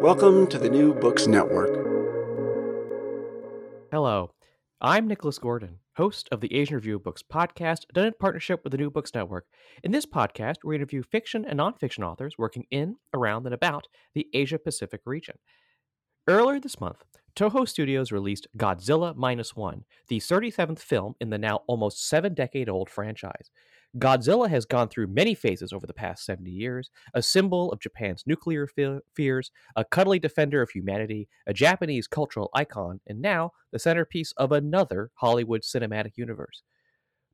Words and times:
Welcome 0.00 0.46
to 0.46 0.58
the 0.58 0.70
New 0.70 0.94
Books 0.94 1.26
Network. 1.26 1.74
Hello, 3.92 4.30
I'm 4.80 5.06
Nicholas 5.06 5.38
Gordon, 5.38 5.80
host 5.96 6.26
of 6.32 6.40
the 6.40 6.54
Asian 6.54 6.76
Review 6.76 6.98
Books 6.98 7.22
podcast, 7.22 7.80
done 7.92 8.06
in 8.06 8.14
partnership 8.18 8.64
with 8.64 8.70
the 8.70 8.78
New 8.78 8.90
Books 8.90 9.14
Network. 9.14 9.44
In 9.84 9.92
this 9.92 10.06
podcast, 10.06 10.64
we 10.64 10.74
interview 10.74 11.02
fiction 11.02 11.44
and 11.44 11.60
nonfiction 11.60 12.02
authors 12.02 12.38
working 12.38 12.64
in, 12.70 12.96
around, 13.12 13.44
and 13.44 13.54
about 13.54 13.88
the 14.14 14.26
Asia 14.32 14.58
Pacific 14.58 15.02
region. 15.04 15.36
Earlier 16.26 16.60
this 16.60 16.80
month, 16.80 17.04
Toho 17.36 17.68
Studios 17.68 18.10
released 18.10 18.48
Godzilla 18.56 19.14
Minus 19.14 19.54
One, 19.54 19.84
the 20.08 20.18
37th 20.18 20.78
film 20.78 21.14
in 21.20 21.28
the 21.28 21.36
now 21.36 21.60
almost 21.66 22.08
seven 22.08 22.32
decade 22.32 22.70
old 22.70 22.88
franchise. 22.88 23.50
Godzilla 23.98 24.48
has 24.48 24.66
gone 24.66 24.88
through 24.88 25.08
many 25.08 25.34
phases 25.34 25.72
over 25.72 25.86
the 25.86 25.92
past 25.92 26.24
70 26.24 26.50
years 26.50 26.90
a 27.12 27.22
symbol 27.22 27.72
of 27.72 27.80
Japan's 27.80 28.22
nuclear 28.24 28.66
fe- 28.68 29.00
fears, 29.16 29.50
a 29.74 29.84
cuddly 29.84 30.20
defender 30.20 30.62
of 30.62 30.70
humanity, 30.70 31.28
a 31.46 31.52
Japanese 31.52 32.06
cultural 32.06 32.50
icon, 32.54 33.00
and 33.08 33.20
now 33.20 33.50
the 33.72 33.80
centerpiece 33.80 34.32
of 34.36 34.52
another 34.52 35.10
Hollywood 35.16 35.62
cinematic 35.62 36.12
universe. 36.16 36.62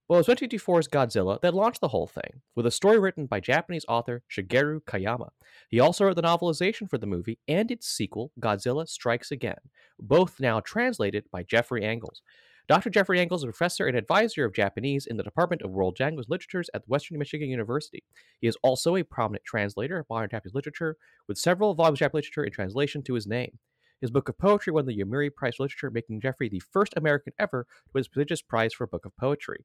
Well, 0.09 0.21
it 0.21 0.29
was 0.29 0.39
2024's 0.39 0.89
Godzilla 0.89 1.41
that 1.41 1.53
launched 1.53 1.81
the 1.81 1.89
whole 1.89 2.07
thing, 2.07 2.41
with 2.55 2.65
a 2.65 2.71
story 2.71 2.99
written 2.99 3.27
by 3.27 3.41
Japanese 3.41 3.85
author 3.89 4.23
Shigeru 4.31 4.81
Kayama. 4.85 5.31
He 5.69 5.81
also 5.81 6.05
wrote 6.05 6.15
the 6.15 6.23
novelization 6.23 6.89
for 6.89 6.97
the 6.97 7.09
movie 7.09 7.41
and 7.49 7.73
its 7.73 7.89
sequel, 7.89 8.31
Godzilla 8.41 8.89
Strikes 8.89 9.33
Again, 9.33 9.59
both 9.99 10.39
now 10.39 10.61
translated 10.61 11.25
by 11.33 11.43
Jeffrey 11.43 11.85
Angles. 11.85 12.23
Dr. 12.69 12.91
Jeffrey 12.91 13.21
Angles 13.21 13.43
is 13.43 13.45
a 13.45 13.53
professor 13.53 13.87
and 13.87 13.97
advisor 13.97 14.45
of 14.45 14.53
Japanese 14.53 15.07
in 15.07 15.17
the 15.17 15.23
Department 15.23 15.63
of 15.63 15.71
World 15.71 16.01
Language 16.01 16.27
Literatures 16.29 16.69
at 16.75 16.83
Western 16.89 17.17
Michigan 17.17 17.49
University. 17.49 18.03
He 18.41 18.49
is 18.49 18.57
also 18.61 18.97
a 18.97 19.05
prominent 19.05 19.45
translator 19.45 20.01
of 20.01 20.07
modern 20.11 20.31
Japanese 20.31 20.55
literature, 20.55 20.97
with 21.29 21.39
several 21.39 21.75
volumes 21.75 21.99
of 21.99 22.01
Japanese 22.01 22.25
literature 22.25 22.45
in 22.45 22.53
translation 22.53 23.03
to 23.05 23.15
his 23.15 23.27
name. 23.27 23.61
His 24.01 24.11
book 24.11 24.29
of 24.29 24.37
poetry 24.37 24.73
won 24.73 24.85
the 24.85 24.99
Yomiuri 24.99 25.33
Prize 25.33 25.55
for 25.55 25.63
Literature, 25.63 25.93
making 25.93 26.21
Jeffrey 26.21 26.49
the 26.49 26.61
first 26.73 26.93
American 26.97 27.33
ever 27.39 27.65
to 27.65 27.91
win 27.95 28.01
this 28.01 28.09
prestigious 28.09 28.43
prize 28.43 28.75
for 28.75 28.83
a 28.83 28.89
book 28.89 29.07
of 29.07 29.17
poetry. 29.17 29.65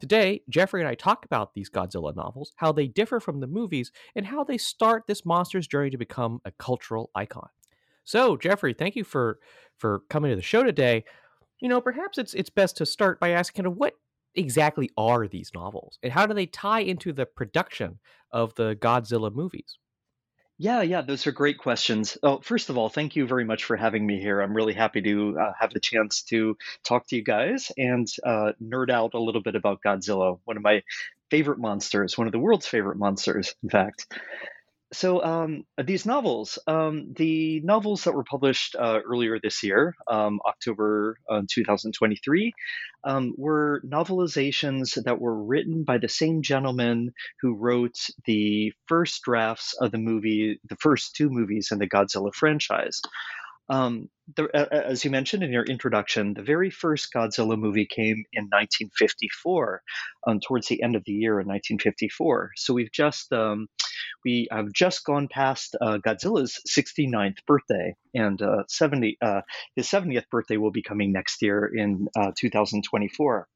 Today, 0.00 0.40
Jeffrey 0.48 0.80
and 0.80 0.88
I 0.88 0.94
talk 0.94 1.26
about 1.26 1.52
these 1.52 1.68
Godzilla 1.68 2.16
novels, 2.16 2.52
how 2.56 2.72
they 2.72 2.88
differ 2.88 3.20
from 3.20 3.40
the 3.40 3.46
movies, 3.46 3.92
and 4.16 4.26
how 4.26 4.44
they 4.44 4.58
start 4.58 5.04
this 5.06 5.26
monster's 5.26 5.68
journey 5.68 5.90
to 5.90 5.98
become 5.98 6.40
a 6.46 6.52
cultural 6.52 7.10
icon. 7.14 7.48
So, 8.04 8.36
Jeffrey, 8.36 8.74
thank 8.74 8.96
you 8.96 9.04
for 9.04 9.38
for 9.78 10.02
coming 10.08 10.30
to 10.30 10.36
the 10.36 10.42
show 10.42 10.62
today 10.62 11.04
you 11.64 11.70
know, 11.70 11.80
perhaps 11.80 12.18
it's 12.18 12.34
it's 12.34 12.50
best 12.50 12.76
to 12.76 12.84
start 12.84 13.18
by 13.18 13.30
asking 13.30 13.64
kind 13.64 13.72
of 13.72 13.78
what 13.78 13.94
exactly 14.34 14.90
are 14.98 15.26
these 15.26 15.50
novels 15.54 15.98
and 16.02 16.12
how 16.12 16.26
do 16.26 16.34
they 16.34 16.44
tie 16.44 16.80
into 16.80 17.10
the 17.10 17.24
production 17.24 17.98
of 18.30 18.54
the 18.56 18.76
Godzilla 18.76 19.34
movies? 19.34 19.78
Yeah, 20.58 20.82
yeah, 20.82 21.00
those 21.00 21.26
are 21.26 21.32
great 21.32 21.56
questions. 21.56 22.18
Oh, 22.22 22.40
first 22.40 22.68
of 22.68 22.76
all, 22.76 22.90
thank 22.90 23.16
you 23.16 23.26
very 23.26 23.46
much 23.46 23.64
for 23.64 23.78
having 23.78 24.06
me 24.06 24.20
here. 24.20 24.42
I'm 24.42 24.54
really 24.54 24.74
happy 24.74 25.00
to 25.00 25.38
uh, 25.40 25.52
have 25.58 25.72
the 25.72 25.80
chance 25.80 26.22
to 26.24 26.58
talk 26.86 27.06
to 27.08 27.16
you 27.16 27.24
guys 27.24 27.72
and 27.78 28.06
uh, 28.26 28.52
nerd 28.62 28.90
out 28.90 29.14
a 29.14 29.18
little 29.18 29.42
bit 29.42 29.54
about 29.54 29.80
Godzilla, 29.82 30.38
one 30.44 30.58
of 30.58 30.62
my 30.62 30.82
favorite 31.30 31.58
monsters, 31.58 32.18
one 32.18 32.26
of 32.26 32.32
the 32.32 32.38
world's 32.38 32.66
favorite 32.66 32.98
monsters, 32.98 33.54
in 33.62 33.70
fact 33.70 34.06
so 34.94 35.22
um, 35.24 35.64
these 35.82 36.06
novels, 36.06 36.58
um, 36.66 37.12
the 37.16 37.60
novels 37.60 38.04
that 38.04 38.14
were 38.14 38.24
published 38.24 38.76
uh, 38.76 39.00
earlier 39.04 39.38
this 39.40 39.62
year, 39.62 39.94
um, 40.08 40.40
October 40.46 41.18
uh, 41.28 41.42
2023, 41.50 42.52
um, 43.04 43.34
were 43.36 43.82
novelizations 43.84 45.02
that 45.04 45.20
were 45.20 45.42
written 45.42 45.84
by 45.84 45.98
the 45.98 46.08
same 46.08 46.42
gentleman 46.42 47.12
who 47.40 47.54
wrote 47.54 47.98
the 48.24 48.72
first 48.86 49.22
drafts 49.22 49.74
of 49.74 49.90
the 49.90 49.98
movie, 49.98 50.60
the 50.68 50.76
first 50.76 51.14
two 51.14 51.28
movies 51.28 51.70
in 51.70 51.78
the 51.78 51.88
Godzilla 51.88 52.32
franchise. 52.34 53.02
Um, 53.68 54.08
the, 54.36 54.48
as 54.72 55.04
you 55.04 55.10
mentioned 55.10 55.42
in 55.42 55.52
your 55.52 55.64
introduction, 55.64 56.34
the 56.34 56.42
very 56.42 56.70
first 56.70 57.12
Godzilla 57.14 57.58
movie 57.58 57.86
came 57.86 58.24
in 58.32 58.44
1954, 58.44 59.82
um, 60.26 60.40
towards 60.40 60.68
the 60.68 60.82
end 60.82 60.96
of 60.96 61.04
the 61.04 61.12
year 61.12 61.40
in 61.40 61.46
1954. 61.46 62.52
So 62.56 62.74
we've 62.74 62.92
just 62.92 63.32
um, 63.32 63.68
we 64.24 64.48
have 64.50 64.72
just 64.72 65.04
gone 65.04 65.28
past 65.28 65.76
uh, 65.80 65.98
Godzilla's 65.98 66.60
69th 66.68 67.44
birthday, 67.46 67.94
and 68.14 68.40
uh, 68.40 68.64
70 68.68 69.18
uh, 69.20 69.42
his 69.76 69.88
70th 69.88 70.28
birthday 70.30 70.56
will 70.56 70.72
be 70.72 70.82
coming 70.82 71.12
next 71.12 71.42
year 71.42 71.70
in 71.74 72.08
uh, 72.16 72.32
2024. 72.38 73.46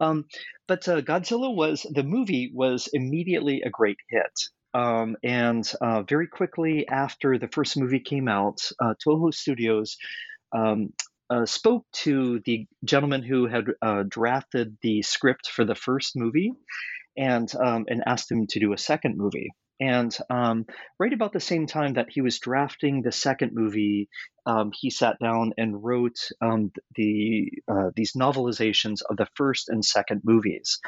Um, 0.00 0.24
but 0.66 0.88
uh, 0.88 1.02
Godzilla 1.02 1.54
was 1.54 1.86
the 1.90 2.02
movie 2.02 2.50
was 2.54 2.88
immediately 2.92 3.62
a 3.62 3.70
great 3.70 3.98
hit. 4.08 4.48
Um, 4.74 5.16
and 5.22 5.70
uh, 5.80 6.02
very 6.02 6.26
quickly 6.26 6.88
after 6.88 7.38
the 7.38 7.48
first 7.48 7.76
movie 7.76 8.00
came 8.00 8.28
out, 8.28 8.70
uh, 8.80 8.94
Toho 9.04 9.32
Studios 9.32 9.98
um, 10.52 10.92
uh, 11.28 11.46
spoke 11.46 11.86
to 11.92 12.40
the 12.40 12.66
gentleman 12.84 13.22
who 13.22 13.46
had 13.46 13.66
uh, 13.80 14.04
drafted 14.08 14.76
the 14.82 15.02
script 15.02 15.48
for 15.48 15.64
the 15.64 15.74
first 15.74 16.16
movie 16.16 16.52
and 17.16 17.54
um, 17.56 17.86
and 17.88 18.02
asked 18.06 18.30
him 18.30 18.46
to 18.46 18.60
do 18.60 18.72
a 18.72 18.78
second 18.78 19.16
movie. 19.16 19.50
And 19.82 20.16
um, 20.30 20.66
right 21.00 21.12
about 21.12 21.32
the 21.32 21.40
same 21.40 21.66
time 21.66 21.94
that 21.94 22.08
he 22.08 22.20
was 22.20 22.38
drafting 22.38 23.02
the 23.02 23.10
second 23.10 23.50
movie, 23.52 24.08
um, 24.46 24.70
he 24.72 24.90
sat 24.90 25.16
down 25.20 25.54
and 25.58 25.82
wrote 25.82 26.28
um, 26.40 26.70
the 26.94 27.50
uh, 27.66 27.90
these 27.96 28.12
novelizations 28.12 29.02
of 29.02 29.16
the 29.16 29.26
first 29.34 29.68
and 29.68 29.84
second 29.84 30.20
movies. 30.22 30.78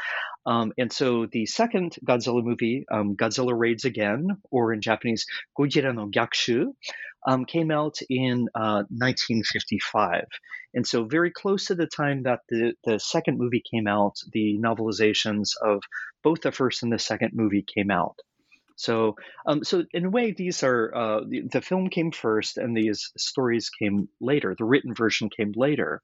Um, 0.47 0.73
and 0.79 0.93
so 0.93 1.27
the 1.27 1.45
second 1.47 1.97
Godzilla 2.07 2.45
movie, 2.45 2.85
um, 2.89 3.17
Godzilla 3.17 3.59
Raids 3.59 3.85
Again, 3.85 4.29
or 4.53 4.73
in 4.73 4.81
Japanese, 4.81 5.27
Gojira 5.59 5.93
no 5.93 6.07
Gyakushu, 6.07 6.67
um, 7.27 7.47
came 7.47 7.73
out 7.73 7.97
in 8.09 8.49
uh, 8.55 8.87
1955. 8.95 10.27
And 10.75 10.87
so, 10.87 11.05
very 11.05 11.33
close 11.33 11.67
to 11.67 11.75
the 11.75 11.89
time 11.89 12.23
that 12.25 12.43
the, 12.49 12.75
the 12.85 13.01
second 13.01 13.39
movie 13.39 13.65
came 13.69 13.89
out, 13.89 14.15
the 14.33 14.57
novelizations 14.61 15.57
of 15.61 15.83
both 16.23 16.43
the 16.43 16.53
first 16.53 16.85
and 16.85 16.93
the 16.93 16.99
second 17.01 17.33
movie 17.35 17.65
came 17.67 17.91
out. 17.91 18.21
So, 18.77 19.17
um, 19.47 19.63
so 19.65 19.85
in 19.93 20.07
a 20.07 20.11
way, 20.11 20.33
these 20.33 20.63
are 20.63 20.95
uh, 20.95 21.21
the, 21.29 21.43
the, 21.51 21.61
film 21.61 21.89
came 21.89 22.11
first, 22.11 22.59
and 22.59 22.77
these 22.77 23.13
stories 23.17 23.71
came 23.71 24.09
later. 24.21 24.55
The 24.59 24.65
written 24.65 24.95
version 24.95 25.31
came 25.31 25.53
later, 25.55 26.03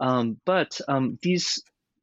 um, 0.00 0.38
but 0.46 0.80
um, 0.88 1.18
these 1.22 1.62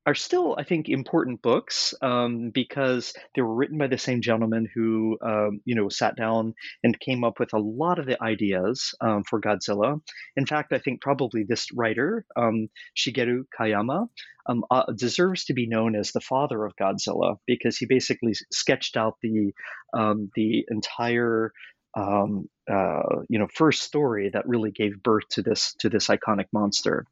are 0.09 0.15
still, 0.15 0.55
I 0.57 0.63
think, 0.63 0.89
important 0.89 1.43
books 1.43 1.93
um, 2.01 2.49
because 2.49 3.13
they 3.35 3.43
were 3.43 3.53
written 3.53 3.77
by 3.77 3.85
the 3.85 3.99
same 3.99 4.21
gentleman 4.21 4.67
who, 4.73 5.19
um, 5.21 5.61
you 5.65 5.75
know, 5.75 5.87
sat 5.87 6.15
down 6.15 6.55
and 6.83 6.99
came 6.99 7.23
up 7.23 7.39
with 7.39 7.53
a 7.53 7.59
lot 7.59 7.99
of 7.99 8.07
the 8.07 8.21
ideas 8.21 8.95
um, 9.01 9.23
for 9.23 9.39
Godzilla. 9.39 10.01
In 10.35 10.47
fact, 10.47 10.73
I 10.73 10.79
think 10.79 11.01
probably 11.01 11.43
this 11.43 11.67
writer, 11.75 12.25
um, 12.35 12.69
Shigeru 12.97 13.43
Kayama, 13.55 14.07
um, 14.47 14.65
uh, 14.71 14.91
deserves 14.97 15.45
to 15.45 15.53
be 15.53 15.67
known 15.67 15.95
as 15.95 16.11
the 16.11 16.21
father 16.21 16.65
of 16.65 16.75
Godzilla 16.75 17.37
because 17.45 17.77
he 17.77 17.85
basically 17.85 18.33
sketched 18.51 18.97
out 18.97 19.17
the 19.21 19.53
um, 19.93 20.31
the 20.33 20.65
entire 20.69 21.53
um, 21.95 22.49
uh, 22.69 23.21
you 23.29 23.37
know 23.37 23.47
first 23.53 23.83
story 23.83 24.31
that 24.33 24.47
really 24.47 24.71
gave 24.71 25.03
birth 25.03 25.27
to 25.29 25.43
this 25.43 25.75
to 25.79 25.89
this 25.89 26.07
iconic 26.07 26.45
monster. 26.51 27.05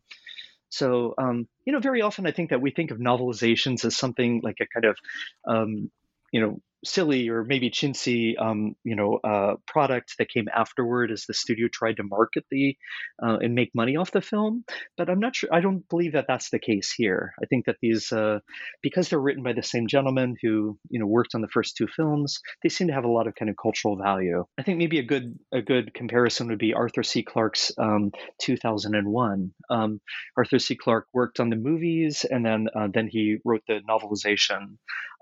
So, 0.69 1.13
um, 1.17 1.47
you 1.65 1.73
know, 1.73 1.79
very 1.79 2.01
often 2.01 2.27
I 2.27 2.31
think 2.31 2.49
that 2.49 2.61
we 2.61 2.71
think 2.71 2.91
of 2.91 2.97
novelizations 2.97 3.85
as 3.85 3.95
something 3.95 4.41
like 4.43 4.57
a 4.61 4.67
kind 4.67 4.85
of, 4.85 4.97
um, 5.47 5.91
you 6.31 6.41
know, 6.41 6.61
silly 6.85 7.29
or 7.29 7.43
maybe 7.43 7.69
chintzy, 7.69 8.39
um, 8.39 8.75
you 8.83 8.95
know, 8.95 9.19
uh, 9.23 9.55
product 9.65 10.15
that 10.19 10.29
came 10.29 10.47
afterward 10.53 11.11
as 11.11 11.25
the 11.25 11.33
studio 11.33 11.67
tried 11.71 11.97
to 11.97 12.03
market 12.03 12.45
the 12.51 12.77
uh, 13.21 13.37
and 13.37 13.55
make 13.55 13.73
money 13.73 13.95
off 13.95 14.11
the 14.11 14.21
film. 14.21 14.63
But 14.97 15.09
I'm 15.09 15.19
not 15.19 15.35
sure. 15.35 15.49
I 15.51 15.61
don't 15.61 15.87
believe 15.89 16.13
that 16.13 16.25
that's 16.27 16.49
the 16.49 16.59
case 16.59 16.91
here. 16.91 17.33
I 17.41 17.45
think 17.45 17.65
that 17.65 17.77
these, 17.81 18.11
uh, 18.11 18.39
because 18.81 19.09
they're 19.09 19.19
written 19.19 19.43
by 19.43 19.53
the 19.53 19.63
same 19.63 19.87
gentleman 19.87 20.35
who 20.41 20.77
you 20.89 20.99
know 20.99 21.07
worked 21.07 21.35
on 21.35 21.41
the 21.41 21.47
first 21.47 21.77
two 21.77 21.87
films, 21.87 22.39
they 22.63 22.69
seem 22.69 22.87
to 22.87 22.93
have 22.93 23.05
a 23.05 23.11
lot 23.11 23.27
of 23.27 23.35
kind 23.35 23.49
of 23.49 23.55
cultural 23.61 23.97
value. 23.97 24.45
I 24.57 24.63
think 24.63 24.77
maybe 24.77 24.99
a 24.99 25.03
good 25.03 25.37
a 25.51 25.61
good 25.61 25.93
comparison 25.93 26.47
would 26.47 26.59
be 26.59 26.73
Arthur 26.73 27.03
C. 27.03 27.23
Clarke's 27.23 27.71
um, 27.77 28.11
2001. 28.41 29.51
Um, 29.69 30.01
Arthur 30.37 30.59
C. 30.59 30.75
Clarke 30.75 31.07
worked 31.13 31.39
on 31.39 31.49
the 31.49 31.55
movies 31.55 32.25
and 32.29 32.45
then 32.45 32.67
uh, 32.75 32.87
then 32.93 33.07
he 33.07 33.37
wrote 33.43 33.63
the 33.67 33.81
novelization 33.89 34.77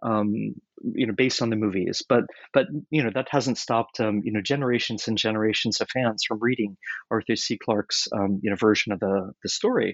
um, 0.06 0.56
you 0.94 1.07
know 1.07 1.13
based 1.13 1.42
on 1.42 1.50
the 1.50 1.56
movies 1.56 2.04
but 2.07 2.24
but 2.54 2.68
you 2.90 3.04
know 3.04 3.12
that 3.13 3.28
hasn't 3.30 3.57
stopped 3.57 4.00
um, 4.00 4.22
you 4.24 4.31
know 4.31 4.42
generations 4.42 5.07
and 5.07 5.18
generations 5.18 5.81
of 5.81 5.90
fans 5.90 6.24
from 6.28 6.40
reading 6.42 6.78
arthur 7.12 7.36
c 7.36 7.57
clarke's 7.57 8.07
um, 8.13 8.40
you 8.44 8.50
know 8.50 8.56
version 8.56 8.92
of 8.92 9.00
the 9.00 9.31
the 9.44 9.50
story 9.50 9.94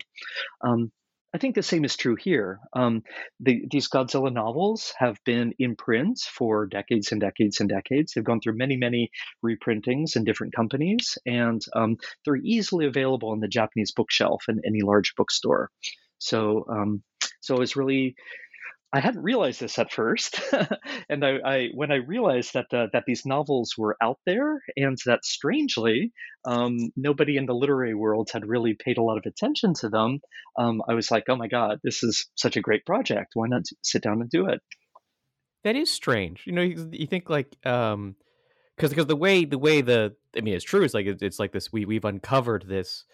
um, 0.61 0.91
I 1.33 1.37
think 1.37 1.55
the 1.55 1.63
same 1.63 1.85
is 1.85 1.95
true 1.95 2.15
here. 2.15 2.59
Um, 2.73 3.03
the, 3.39 3.63
these 3.71 3.87
Godzilla 3.87 4.33
novels 4.33 4.93
have 4.97 5.17
been 5.23 5.53
in 5.59 5.77
print 5.77 6.19
for 6.19 6.65
decades 6.65 7.13
and 7.13 7.21
decades 7.21 7.61
and 7.61 7.69
decades. 7.69 8.13
They've 8.13 8.23
gone 8.23 8.41
through 8.41 8.57
many, 8.57 8.75
many 8.75 9.11
reprintings 9.45 10.17
in 10.17 10.25
different 10.25 10.53
companies, 10.53 11.17
and 11.25 11.61
um, 11.73 11.95
they're 12.25 12.35
easily 12.35 12.85
available 12.85 13.29
on 13.29 13.39
the 13.39 13.47
Japanese 13.47 13.93
bookshelf 13.93 14.43
in 14.49 14.59
any 14.65 14.81
large 14.81 15.15
bookstore. 15.15 15.71
So, 16.17 16.65
um, 16.69 17.01
so 17.39 17.61
it's 17.61 17.77
really 17.77 18.15
I 18.93 18.99
hadn't 18.99 19.23
realized 19.23 19.61
this 19.61 19.79
at 19.79 19.91
first, 19.91 20.41
and 21.09 21.25
I, 21.25 21.37
I, 21.45 21.67
when 21.73 21.91
I 21.91 21.95
realized 21.95 22.53
that 22.55 22.73
uh, 22.73 22.87
that 22.91 23.05
these 23.07 23.25
novels 23.25 23.75
were 23.77 23.95
out 24.01 24.19
there, 24.25 24.61
and 24.75 24.97
that 25.05 25.23
strangely 25.23 26.11
um, 26.45 26.91
nobody 26.97 27.37
in 27.37 27.45
the 27.45 27.53
literary 27.53 27.95
world 27.95 28.29
had 28.33 28.45
really 28.45 28.73
paid 28.73 28.97
a 28.97 29.03
lot 29.03 29.17
of 29.17 29.23
attention 29.25 29.73
to 29.75 29.89
them, 29.89 30.19
um, 30.59 30.81
I 30.89 30.93
was 30.93 31.09
like, 31.09 31.23
"Oh 31.29 31.37
my 31.37 31.47
god, 31.47 31.79
this 31.83 32.03
is 32.03 32.27
such 32.35 32.57
a 32.57 32.61
great 32.61 32.85
project! 32.85 33.31
Why 33.33 33.47
not 33.47 33.63
sit 33.81 34.03
down 34.03 34.19
and 34.19 34.29
do 34.29 34.47
it?" 34.47 34.59
That 35.63 35.77
is 35.77 35.89
strange. 35.89 36.43
You 36.45 36.51
know, 36.51 36.61
you, 36.61 36.89
you 36.91 37.07
think 37.07 37.29
like 37.29 37.55
um, 37.65 38.15
because 38.75 38.89
because 38.89 39.05
the 39.05 39.15
way 39.15 39.45
the 39.45 39.57
way 39.57 39.81
the 39.81 40.15
I 40.35 40.41
mean, 40.41 40.55
it's 40.55 40.65
true. 40.65 40.83
It's 40.83 40.93
like 40.93 41.05
it's 41.05 41.39
like 41.39 41.53
this. 41.53 41.71
We 41.71 41.85
we've 41.85 42.05
uncovered 42.05 42.65
this 42.67 43.05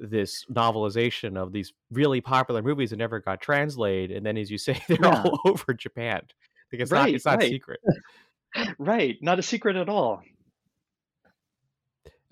this 0.00 0.44
novelization 0.46 1.36
of 1.36 1.52
these 1.52 1.72
really 1.90 2.20
popular 2.20 2.62
movies 2.62 2.90
that 2.90 2.96
never 2.96 3.20
got 3.20 3.40
translated, 3.40 4.16
and 4.16 4.24
then 4.24 4.36
as 4.36 4.50
you 4.50 4.58
say, 4.66 4.80
they're 4.88 4.98
yeah. 5.02 5.22
all 5.22 5.40
over 5.46 5.74
Japan. 5.74 6.22
because 6.70 6.90
right, 6.90 7.00
not, 7.00 7.10
it's 7.10 7.24
not 7.24 7.38
right. 7.38 7.50
secret. 7.50 7.80
right, 8.78 9.16
not 9.20 9.38
a 9.38 9.42
secret 9.42 9.76
at 9.76 9.88
all. 9.88 10.22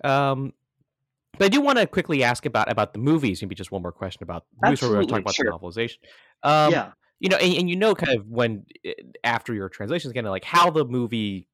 Um, 0.03 0.53
but 1.37 1.45
I 1.45 1.49
do 1.49 1.61
want 1.61 1.79
to 1.79 1.87
quickly 1.87 2.23
ask 2.23 2.45
about 2.45 2.71
about 2.71 2.93
the 2.93 2.99
movies. 2.99 3.41
Maybe 3.41 3.55
just 3.55 3.71
one 3.71 3.81
more 3.81 3.91
question 3.91 4.23
about 4.23 4.45
the 4.61 4.69
movies. 4.69 4.81
We 4.81 4.89
were 4.89 5.03
talking 5.03 5.17
about 5.17 5.35
sure. 5.35 5.45
the 5.45 5.57
novelization. 5.57 5.97
Um, 6.43 6.71
yeah, 6.71 6.91
you 7.19 7.29
know, 7.29 7.37
and, 7.37 7.53
and, 7.57 7.69
you 7.69 7.75
know, 7.75 7.95
kind 7.95 8.17
of 8.17 8.27
when 8.27 8.65
eh, 8.83 8.93
after 9.23 9.53
your 9.53 9.69
translation 9.69 10.09
is 10.09 10.13
kind 10.13 10.27
of 10.27 10.31
like 10.31 10.43
how 10.43 10.69
the 10.69 10.85
movie 10.85 11.47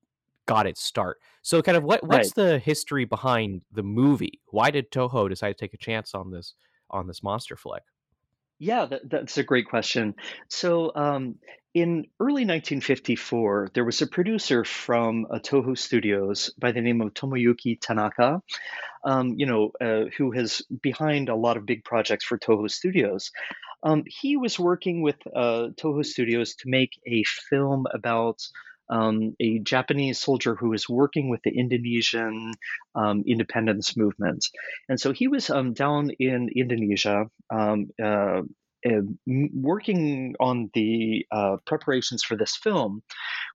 got 0.45 0.67
its 0.67 0.83
start. 0.83 1.17
So, 1.41 1.61
kind 1.61 1.77
of 1.77 1.83
what 1.83 2.03
what's 2.03 2.35
right. 2.38 2.49
the 2.49 2.59
history 2.59 3.05
behind 3.05 3.61
the 3.71 3.83
movie? 3.83 4.41
Why 4.47 4.71
did 4.71 4.91
Toho 4.91 5.29
decide 5.29 5.57
to 5.57 5.65
take 5.65 5.73
a 5.73 5.77
chance 5.77 6.13
on 6.13 6.31
this 6.31 6.53
on 6.89 7.07
this 7.07 7.23
monster 7.23 7.55
flick? 7.55 7.83
Yeah, 8.59 8.85
that, 8.85 9.09
that's 9.09 9.39
a 9.39 9.43
great 9.43 9.67
question. 9.67 10.13
So, 10.47 10.91
um, 10.93 11.38
in 11.73 12.05
early 12.19 12.45
1954, 12.45 13.69
there 13.73 13.83
was 13.83 14.03
a 14.03 14.07
producer 14.07 14.63
from 14.63 15.25
uh, 15.31 15.39
Toho 15.39 15.75
Studios 15.75 16.53
by 16.59 16.71
the 16.71 16.81
name 16.81 17.01
of 17.01 17.13
Tomoyuki 17.15 17.79
Tanaka, 17.81 18.41
um, 19.03 19.33
you 19.38 19.47
know, 19.47 19.71
uh, 19.81 20.11
who 20.15 20.31
has 20.33 20.61
behind 20.81 21.29
a 21.29 21.35
lot 21.35 21.57
of 21.57 21.65
big 21.65 21.83
projects 21.83 22.23
for 22.23 22.38
Toho 22.38 22.69
Studios. 22.69 23.31
Um, 23.81 24.03
he 24.05 24.38
was 24.38 24.59
working 24.59 25.01
with 25.01 25.15
uh, 25.35 25.69
Toho 25.75 26.05
Studios 26.05 26.53
to 26.55 26.69
make 26.69 26.99
a 27.07 27.23
film 27.49 27.88
about 27.93 28.41
um, 28.91 29.35
a 29.39 29.59
Japanese 29.59 30.19
soldier 30.19 30.55
who 30.55 30.69
was 30.69 30.88
working 30.88 31.29
with 31.29 31.41
the 31.43 31.57
Indonesian 31.57 32.51
um, 32.93 33.23
independence 33.25 33.95
movement. 33.95 34.45
And 34.89 34.99
so 34.99 35.13
he 35.13 35.27
was 35.27 35.49
um, 35.49 35.73
down 35.73 36.11
in 36.19 36.49
Indonesia. 36.55 37.25
Um, 37.49 37.89
uh, 38.01 38.41
uh, 38.83 39.01
working 39.53 40.33
on 40.39 40.71
the 40.73 41.27
uh, 41.31 41.57
preparations 41.67 42.23
for 42.23 42.35
this 42.35 42.57
film 42.63 43.03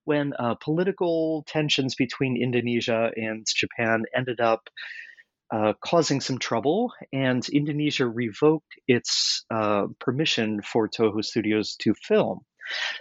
when 0.05 0.33
uh, 0.39 0.55
political 0.55 1.45
tensions 1.49 1.97
between 1.97 2.41
Indonesia 2.41 3.11
and 3.17 3.45
Japan 3.45 4.05
ended 4.15 4.41
up 4.41 4.69
uh, 5.53 5.73
causing 5.81 6.21
some 6.21 6.39
trouble, 6.39 6.93
and 7.13 7.49
Indonesia 7.49 8.07
revoked 8.07 8.73
its 8.87 9.45
uh, 9.53 9.87
permission 10.01 10.63
for 10.63 10.89
Toho 10.89 11.25
Studios 11.25 11.77
to 11.81 11.95
film. 11.95 12.41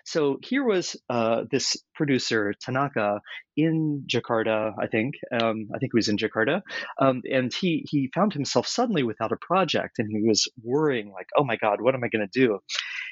So 0.04 0.38
here 0.44 0.64
was 0.64 0.96
uh, 1.10 1.44
this 1.50 1.78
producer 1.96 2.54
Tanaka 2.62 3.22
in 3.58 4.06
Jakarta, 4.08 4.74
I 4.80 4.88
think. 4.88 5.16
Um, 5.32 5.70
I 5.74 5.80
think 5.80 5.94
he 5.94 5.98
was 5.98 6.10
in 6.10 6.18
Jakarta, 6.18 6.62
um, 7.00 7.22
and 7.32 7.54
he 7.54 7.86
he 7.90 8.12
found 8.14 8.34
himself 8.34 8.68
suddenly 8.68 9.04
without 9.04 9.32
a 9.32 9.38
project, 9.38 10.00
and 10.00 10.10
he 10.10 10.28
was 10.28 10.48
worrying 10.64 11.12
like, 11.12 11.28
"Oh 11.38 11.44
my 11.44 11.56
God, 11.56 11.82
what 11.82 11.96
am 11.96 12.04
I 12.04 12.10
going 12.10 12.28
to 12.30 12.40
do?" 12.40 12.60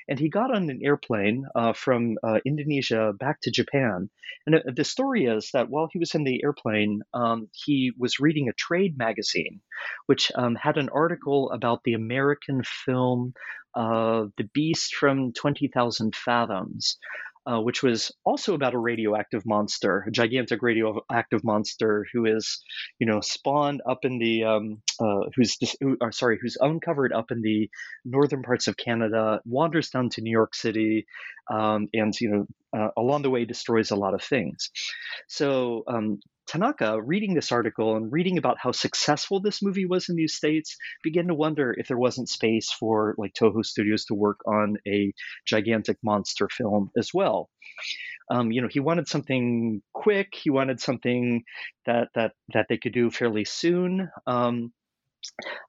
And 0.08 0.20
he 0.20 0.30
got 0.30 0.54
on 0.54 0.70
an 0.70 0.82
airplane 0.84 1.46
uh, 1.56 1.74
from 1.74 2.18
uh, 2.24 2.40
Indonesia 2.46 3.14
back 3.18 3.40
to 3.44 3.52
Japan. 3.52 4.10
And 4.46 4.56
uh, 4.56 4.60
the 4.76 4.84
story 4.84 5.26
is 5.26 5.50
that 5.54 5.70
while 5.70 5.88
he 5.92 6.00
was 6.00 6.14
in 6.14 6.24
the 6.24 6.44
airplane, 6.44 7.02
um, 7.14 7.48
he 7.54 7.94
was 7.98 8.20
reading 8.20 8.50
a 8.50 8.54
trade 8.54 8.98
magazine, 8.98 9.62
which 10.08 10.32
um, 10.36 10.56
had 10.56 10.78
an 10.78 10.90
article 10.90 11.52
about 11.52 11.84
the 11.84 11.94
American 11.94 12.64
film 12.64 13.34
uh, 13.75 14.25
The 14.38 14.50
Beast 14.54 14.96
from 14.96 15.34
20,000 15.34 16.16
Fathoms. 16.16 16.98
Uh, 17.46 17.60
which 17.60 17.84
was 17.84 18.10
also 18.24 18.54
about 18.54 18.74
a 18.74 18.78
radioactive 18.78 19.46
monster, 19.46 20.06
a 20.08 20.12
gigantic 20.12 20.62
radioactive 20.62 21.44
monster 21.44 22.06
who 22.14 22.26
is, 22.26 22.64
you 23.00 23.06
know, 23.06 23.20
spawned 23.20 23.82
up 23.86 24.06
in 24.06 24.18
the, 24.18 24.46
um, 24.46 24.82
uh, 24.98 25.28
who's, 25.36 25.58
who, 25.82 25.98
or 26.00 26.14
sorry, 26.14 26.40
who's 26.42 26.56
uncovered 26.62 27.12
up 27.12 27.32
in 27.32 27.42
the 27.42 27.70
northern 28.06 28.44
parts 28.44 28.70
of 28.70 28.78
Canada, 28.78 29.42
wanders 29.44 29.90
down 29.90 30.08
to 30.08 30.22
New 30.22 30.32
York 30.32 30.56
City, 30.56 31.06
um, 31.52 31.90
and 31.94 32.14
you 32.22 32.30
know, 32.30 32.48
uh, 32.80 32.92
along 32.96 33.24
the 33.24 33.30
way 33.30 33.44
destroys 33.44 33.92
a 33.92 33.98
lot 33.98 34.14
of 34.14 34.24
things. 34.24 34.70
So 35.28 35.84
um, 35.88 36.20
Tanaka, 36.48 37.02
reading 37.02 37.34
this 37.34 37.52
article 37.52 37.96
and 37.96 38.12
reading 38.12 38.38
about 38.38 38.58
how 38.60 38.72
successful 38.72 39.42
this 39.42 39.62
movie 39.62 39.86
was 39.86 40.10
in 40.10 40.16
these 40.16 40.36
states, 40.36 40.78
began 41.04 41.28
to 41.28 41.36
wonder 41.36 41.74
if 41.78 41.88
there 41.88 41.98
wasn't 41.98 42.30
space 42.30 42.72
for 42.72 43.16
like 43.18 43.34
Toho 43.34 43.64
Studios 43.64 44.06
to 44.06 44.14
work 44.14 44.40
on 44.46 44.78
a 44.88 45.14
gigantic 45.46 45.98
monster 46.04 46.50
film 46.50 46.92
as 46.98 47.10
well. 47.14 47.50
Um, 48.30 48.52
you 48.52 48.62
know, 48.62 48.70
he 48.70 48.80
wanted 48.80 49.08
something 49.08 49.82
quick. 49.94 50.30
He 50.34 50.50
wanted 50.50 50.80
something 50.80 51.44
that 51.86 52.10
that 52.16 52.34
that 52.54 52.68
they 52.70 52.78
could 52.78 52.94
do 52.94 53.12
fairly 53.12 53.46
soon. 53.46 54.10
Um, 54.26 54.72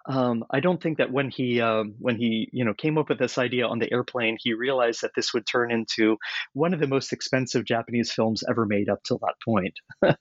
um, 0.07 0.45
I 0.51 0.61
don't 0.61 0.83
think 0.83 0.99
that 0.99 1.13
when 1.13 1.31
he 1.31 1.61
um, 1.61 1.95
when 1.99 2.17
he 2.17 2.49
you 2.53 2.65
know 2.65 2.75
came 2.75 2.99
up 2.99 3.09
with 3.09 3.19
this 3.19 3.39
idea 3.39 3.67
on 3.67 3.79
the 3.79 3.93
airplane, 3.93 4.37
he 4.41 4.55
realized 4.55 5.03
that 5.03 5.13
this 5.17 5.33
would 5.33 5.47
turn 5.47 5.71
into 5.71 6.17
one 6.53 6.75
of 6.75 6.81
the 6.81 6.87
most 6.87 7.13
expensive 7.13 7.65
Japanese 7.65 8.13
films 8.13 8.43
ever 8.49 8.67
made 8.67 8.89
up 8.89 9.03
till 9.05 9.19
that 9.19 9.35
point. 9.45 9.75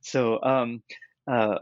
so, 0.00 0.42
um, 0.42 0.82
uh, 1.30 1.58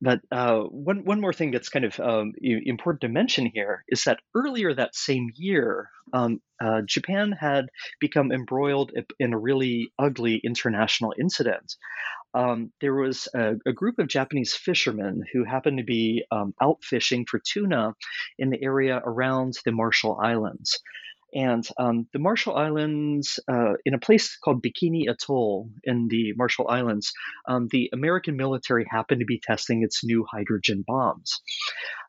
but 0.00 0.20
uh, 0.30 0.60
one 0.60 1.04
one 1.04 1.20
more 1.20 1.32
thing 1.32 1.50
that's 1.50 1.70
kind 1.70 1.84
of 1.84 1.98
um, 1.98 2.32
important 2.40 3.00
to 3.00 3.08
mention 3.08 3.46
here 3.46 3.82
is 3.88 4.04
that 4.04 4.20
earlier 4.34 4.74
that 4.74 4.94
same 4.94 5.30
year, 5.34 5.88
um, 6.12 6.40
uh, 6.62 6.82
Japan 6.86 7.32
had 7.32 7.66
become 7.98 8.30
embroiled 8.30 8.92
in 9.18 9.32
a 9.32 9.38
really 9.38 9.92
ugly 9.98 10.40
international 10.44 11.14
incident 11.18 11.74
um, 12.36 12.70
there 12.82 12.94
was 12.94 13.28
a, 13.34 13.54
a, 13.64 13.72
group 13.72 13.98
of 13.98 14.08
Japanese 14.08 14.54
fishermen 14.54 15.22
who 15.32 15.42
happened 15.44 15.78
to 15.78 15.84
be 15.84 16.22
um, 16.30 16.52
out 16.60 16.84
fishing 16.84 17.24
for 17.24 17.40
tuna 17.40 17.94
in 18.38 18.50
the 18.50 18.62
area 18.62 19.00
around 19.02 19.54
the 19.64 19.72
Marshall 19.72 20.18
Islands. 20.22 20.78
and 21.32 21.66
um, 21.78 22.06
the 22.12 22.18
Marshall 22.18 22.54
Islands, 22.54 23.40
uh, 23.50 23.74
in 23.86 23.94
a 23.94 23.98
place 23.98 24.36
called 24.36 24.62
Bikini 24.62 25.08
Atoll 25.08 25.70
in 25.84 26.08
the 26.08 26.34
Marshall 26.36 26.68
Islands, 26.68 27.12
um, 27.48 27.68
the 27.70 27.88
American 27.94 28.36
military 28.36 28.86
happened 28.88 29.20
to 29.20 29.26
be 29.26 29.40
testing 29.42 29.82
its 29.82 30.04
new 30.04 30.26
hydrogen 30.30 30.84
bombs. 30.86 31.40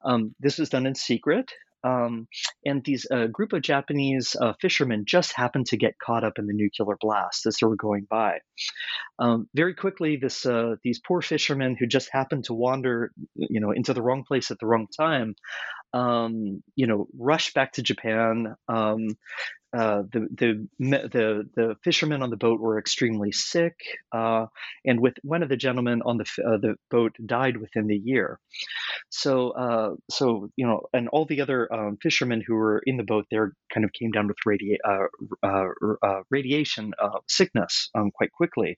Um, 0.03 0.35
this 0.41 0.57
was 0.57 0.69
done 0.69 0.85
in 0.85 0.95
secret. 0.95 1.51
Um, 1.83 2.27
and 2.65 2.83
these 2.83 3.05
uh, 3.11 3.27
group 3.27 3.53
of 3.53 3.61
Japanese 3.61 4.35
uh, 4.39 4.53
fishermen 4.61 5.05
just 5.07 5.33
happened 5.33 5.67
to 5.67 5.77
get 5.77 5.99
caught 6.03 6.23
up 6.23 6.39
in 6.39 6.47
the 6.47 6.53
nuclear 6.53 6.97
blast 6.99 7.45
as 7.45 7.57
they 7.59 7.67
were 7.67 7.75
going 7.75 8.07
by. 8.09 8.39
Um, 9.19 9.47
very 9.53 9.73
quickly, 9.73 10.17
this 10.17 10.45
uh, 10.45 10.75
these 10.83 10.99
poor 10.99 11.21
fishermen 11.21 11.75
who 11.79 11.87
just 11.87 12.09
happened 12.11 12.45
to 12.45 12.53
wander, 12.53 13.11
you 13.35 13.59
know, 13.59 13.71
into 13.71 13.93
the 13.93 14.01
wrong 14.01 14.23
place 14.27 14.51
at 14.51 14.59
the 14.59 14.67
wrong 14.67 14.87
time, 14.95 15.35
um, 15.93 16.63
you 16.75 16.87
know, 16.87 17.07
rush 17.17 17.53
back 17.53 17.73
to 17.73 17.81
Japan. 17.81 18.55
Um, 18.67 19.09
uh, 19.75 20.03
the, 20.13 20.27
the 20.31 20.67
the 20.79 21.49
the 21.55 21.75
fishermen 21.83 22.23
on 22.23 22.29
the 22.29 22.37
boat 22.37 22.59
were 22.59 22.79
extremely 22.79 23.31
sick, 23.33 23.75
uh, 24.13 24.45
and 24.85 24.99
with 24.99 25.15
one 25.23 25.43
of 25.43 25.49
the 25.49 25.57
gentlemen 25.57 26.01
on 26.05 26.17
the 26.17 26.23
uh, 26.43 26.57
the 26.57 26.75
boat 26.89 27.15
died 27.25 27.57
within 27.57 27.87
the 27.87 27.97
year. 27.97 28.39
So 29.09 29.51
uh, 29.51 29.95
so 30.11 30.49
you 30.57 30.67
know, 30.67 30.81
and 30.93 31.07
all 31.09 31.25
the 31.25 31.41
other 31.41 31.71
um, 31.73 31.97
fishermen 32.01 32.43
who 32.45 32.55
were 32.55 32.81
in 32.85 32.97
the 32.97 33.03
boat 33.03 33.25
there 33.31 33.53
kind 33.73 33.85
of 33.85 33.93
came 33.93 34.11
down 34.11 34.27
with 34.27 34.37
radi- 34.45 34.77
uh, 35.43 36.21
radiation 36.29 36.93
sickness 37.27 37.89
um, 37.95 38.11
quite 38.11 38.31
quickly. 38.33 38.77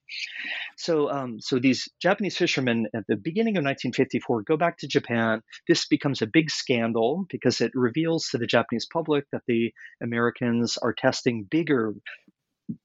So 0.78 1.10
um, 1.10 1.40
so 1.40 1.60
these 1.60 1.90
Japanese 2.02 2.38
fishermen 2.38 2.88
at 2.96 3.06
the 3.08 3.16
beginning 3.16 3.58
of 3.58 3.64
1954 3.64 4.44
go 4.44 4.56
back 4.56 4.78
to 4.80 4.88
Japan. 4.88 5.42
This 5.68 5.88
becomes 5.88 6.22
a 6.22 6.28
big 6.28 6.52
scandal 6.52 7.26
because 7.30 7.60
it 7.62 7.72
reveals 7.74 8.28
to 8.30 8.38
the 8.38 8.48
Japanese 8.48 8.88
public 8.92 9.26
that 9.32 9.42
the 9.48 9.74
Americans 10.02 10.78
are 10.78 10.94
testing 10.94 11.48
bigger, 11.50 11.94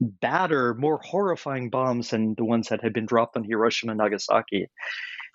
badder, 0.00 0.74
more 0.74 1.00
horrifying 1.02 1.68
bombs 1.68 2.10
than 2.10 2.34
the 2.36 2.44
ones 2.44 2.68
that 2.68 2.82
had 2.82 2.92
been 2.92 3.06
dropped 3.06 3.36
on 3.36 3.44
Hiroshima 3.44 3.92
and 3.92 3.98
Nagasaki. 3.98 4.68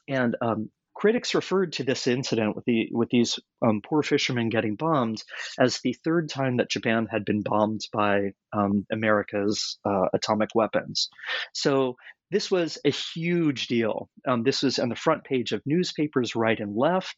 And 0.08 0.36
um, 0.42 0.72
critics 1.00 1.34
referred 1.34 1.72
to 1.72 1.84
this 1.86 2.08
incident 2.08 2.58
with 2.58 2.66
the 2.66 2.90
with 2.92 3.10
these 3.10 3.40
um, 3.66 3.82
poor 3.82 4.04
fishermen 4.04 4.50
getting 4.50 4.76
bombed 4.76 5.24
as 5.58 5.80
the 5.80 5.96
third 6.04 6.28
time 6.28 6.58
that 6.58 6.70
Japan 6.70 7.08
had 7.10 7.24
been 7.24 7.42
bombed 7.42 7.80
by 7.94 8.32
um, 8.52 8.86
America's 8.92 9.80
uh, 9.86 10.08
atomic 10.14 10.50
weapons. 10.54 11.10
So 11.54 11.96
this 12.32 12.52
was 12.52 12.78
a 12.84 12.92
huge 12.92 13.68
deal. 13.68 14.10
Um, 14.28 14.44
this 14.44 14.62
was 14.62 14.78
on 14.78 14.90
the 14.90 14.96
front 14.96 15.24
page 15.24 15.54
of 15.54 15.62
newspapers 15.66 16.36
right 16.36 16.60
and 16.60 16.76
left. 16.76 17.16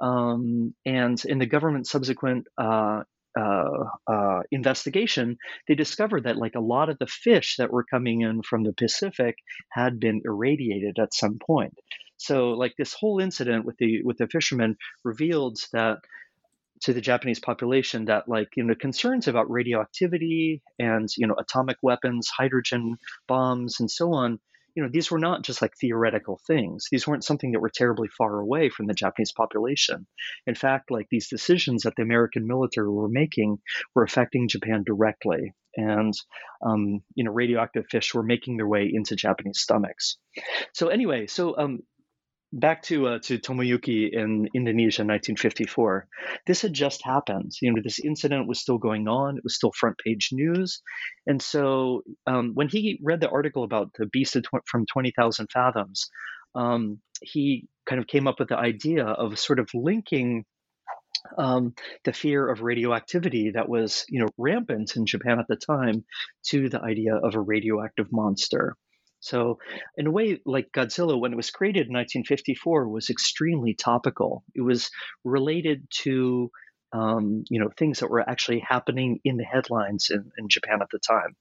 Um, 0.00 0.74
and 0.84 1.20
in 1.24 1.38
the 1.40 1.46
government 1.46 1.88
subsequent 1.88 2.46
uh, 2.56 3.02
uh, 3.36 3.84
uh, 4.06 4.40
investigation, 4.52 5.36
they 5.66 5.74
discovered 5.74 6.24
that 6.24 6.36
like 6.36 6.54
a 6.54 6.60
lot 6.60 6.90
of 6.90 6.98
the 6.98 7.08
fish 7.08 7.56
that 7.58 7.72
were 7.72 7.84
coming 7.84 8.20
in 8.20 8.42
from 8.42 8.62
the 8.62 8.72
Pacific 8.72 9.34
had 9.70 9.98
been 9.98 10.22
irradiated 10.24 10.98
at 11.00 11.12
some 11.12 11.38
point. 11.44 11.74
So 12.18 12.50
like 12.50 12.74
this 12.76 12.94
whole 12.94 13.20
incident 13.20 13.64
with 13.64 13.76
the 13.78 14.02
with 14.02 14.18
the 14.18 14.26
fishermen 14.26 14.76
revealed 15.04 15.58
that 15.72 15.98
to 16.82 16.92
the 16.92 17.00
Japanese 17.00 17.40
population 17.40 18.06
that 18.06 18.28
like 18.28 18.48
you 18.56 18.64
know 18.64 18.74
concerns 18.74 19.28
about 19.28 19.50
radioactivity 19.50 20.62
and 20.78 21.08
you 21.16 21.26
know 21.26 21.36
atomic 21.38 21.78
weapons, 21.82 22.28
hydrogen 22.28 22.96
bombs, 23.26 23.80
and 23.80 23.90
so 23.90 24.12
on 24.12 24.38
you 24.76 24.82
know, 24.82 24.90
these 24.92 25.10
were 25.10 25.18
not 25.18 25.42
just 25.42 25.62
like 25.62 25.72
theoretical 25.80 26.38
things. 26.46 26.86
These 26.90 27.06
weren't 27.06 27.24
something 27.24 27.52
that 27.52 27.60
were 27.60 27.70
terribly 27.70 28.08
far 28.08 28.38
away 28.38 28.68
from 28.68 28.86
the 28.86 28.94
Japanese 28.94 29.32
population. 29.32 30.06
In 30.46 30.54
fact, 30.54 30.90
like 30.90 31.08
these 31.10 31.30
decisions 31.30 31.82
that 31.82 31.94
the 31.96 32.02
American 32.02 32.46
military 32.46 32.90
were 32.90 33.08
making 33.08 33.58
were 33.94 34.02
affecting 34.02 34.48
Japan 34.48 34.84
directly. 34.84 35.54
And, 35.76 36.12
um, 36.62 37.00
you 37.14 37.24
know, 37.24 37.32
radioactive 37.32 37.86
fish 37.90 38.14
were 38.14 38.22
making 38.22 38.58
their 38.58 38.68
way 38.68 38.90
into 38.92 39.16
Japanese 39.16 39.60
stomachs. 39.60 40.18
So, 40.74 40.88
anyway, 40.88 41.26
so 41.26 41.56
um, 41.56 41.80
back 42.56 42.82
to 42.82 43.06
uh, 43.06 43.18
to 43.20 43.38
Tomoyuki 43.38 44.10
in 44.12 44.48
Indonesia 44.54 45.02
in 45.02 45.08
1954. 45.08 46.08
This 46.46 46.62
had 46.62 46.72
just 46.72 47.04
happened. 47.04 47.52
You 47.60 47.72
know, 47.72 47.82
this 47.82 47.98
incident 47.98 48.48
was 48.48 48.60
still 48.60 48.78
going 48.78 49.06
on. 49.08 49.36
It 49.36 49.44
was 49.44 49.54
still 49.54 49.72
front 49.72 49.96
page 50.04 50.30
news, 50.32 50.82
and 51.26 51.40
so 51.40 52.02
um, 52.26 52.52
when 52.54 52.68
he 52.68 52.98
read 53.02 53.20
the 53.20 53.30
article 53.30 53.64
about 53.64 53.92
the 53.98 54.06
beast 54.06 54.36
from 54.66 54.86
20,000 54.86 55.48
fathoms, 55.52 56.10
um, 56.54 57.00
he 57.20 57.68
kind 57.86 58.00
of 58.00 58.06
came 58.06 58.26
up 58.26 58.40
with 58.40 58.48
the 58.48 58.58
idea 58.58 59.04
of 59.04 59.38
sort 59.38 59.58
of 59.58 59.68
linking 59.74 60.44
um, 61.38 61.74
the 62.04 62.12
fear 62.12 62.48
of 62.48 62.62
radioactivity 62.62 63.52
that 63.54 63.68
was, 63.68 64.04
you 64.08 64.20
know, 64.20 64.28
rampant 64.38 64.96
in 64.96 65.06
Japan 65.06 65.38
at 65.38 65.46
the 65.48 65.56
time 65.56 66.04
to 66.46 66.68
the 66.68 66.80
idea 66.80 67.14
of 67.16 67.34
a 67.34 67.40
radioactive 67.40 68.08
monster. 68.12 68.76
So, 69.20 69.58
in 69.96 70.06
a 70.06 70.10
way, 70.10 70.40
like 70.44 70.72
Godzilla, 70.72 71.18
when 71.18 71.32
it 71.32 71.36
was 71.36 71.50
created 71.50 71.88
in 71.88 71.94
1954, 71.94 72.88
was 72.88 73.10
extremely 73.10 73.74
topical. 73.74 74.44
It 74.54 74.60
was 74.60 74.90
related 75.24 75.86
to 76.02 76.50
um, 76.92 77.44
you 77.50 77.60
know 77.60 77.70
things 77.76 78.00
that 78.00 78.10
were 78.10 78.28
actually 78.28 78.60
happening 78.60 79.20
in 79.24 79.36
the 79.36 79.44
headlines 79.44 80.08
in, 80.10 80.30
in 80.38 80.48
Japan 80.48 80.78
at 80.82 80.88
the 80.90 80.98
time. 80.98 81.36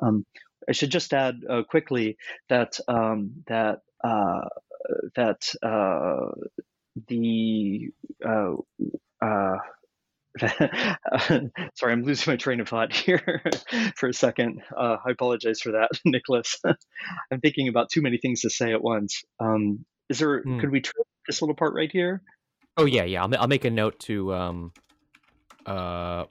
Um, 0.00 0.26
I 0.68 0.72
should 0.72 0.90
just 0.90 1.12
add 1.12 1.40
uh, 1.48 1.62
quickly 1.68 2.16
that 2.48 2.78
um, 2.88 3.44
that 3.48 3.80
uh, 4.02 4.48
that 5.16 5.52
uh, 5.62 6.30
the 7.08 7.90
uh, 8.24 8.54
uh, 9.20 9.56
Sorry, 11.74 11.92
I'm 11.92 12.02
losing 12.02 12.32
my 12.32 12.36
train 12.36 12.60
of 12.60 12.68
thought 12.68 12.92
here 12.92 13.42
for 13.96 14.08
a 14.08 14.14
second. 14.14 14.62
Uh, 14.76 14.96
I 15.04 15.10
apologize 15.10 15.60
for 15.60 15.72
that, 15.72 15.90
Nicholas. 16.04 16.60
I'm 17.30 17.40
thinking 17.40 17.68
about 17.68 17.90
too 17.90 18.02
many 18.02 18.18
things 18.18 18.40
to 18.40 18.50
say 18.50 18.72
at 18.72 18.82
once. 18.82 19.22
Um, 19.40 19.84
is 20.08 20.18
there? 20.18 20.42
Hmm. 20.42 20.60
Could 20.60 20.70
we 20.70 20.80
trim 20.80 21.04
this 21.26 21.40
little 21.40 21.54
part 21.54 21.74
right 21.74 21.90
here? 21.90 22.22
Oh 22.76 22.84
yeah, 22.84 23.04
yeah. 23.04 23.22
I'll, 23.22 23.36
I'll 23.36 23.48
make 23.48 23.64
a 23.64 23.70
note 23.70 24.00
to 24.00 24.34
um, 24.34 24.72
uh, 25.66 26.24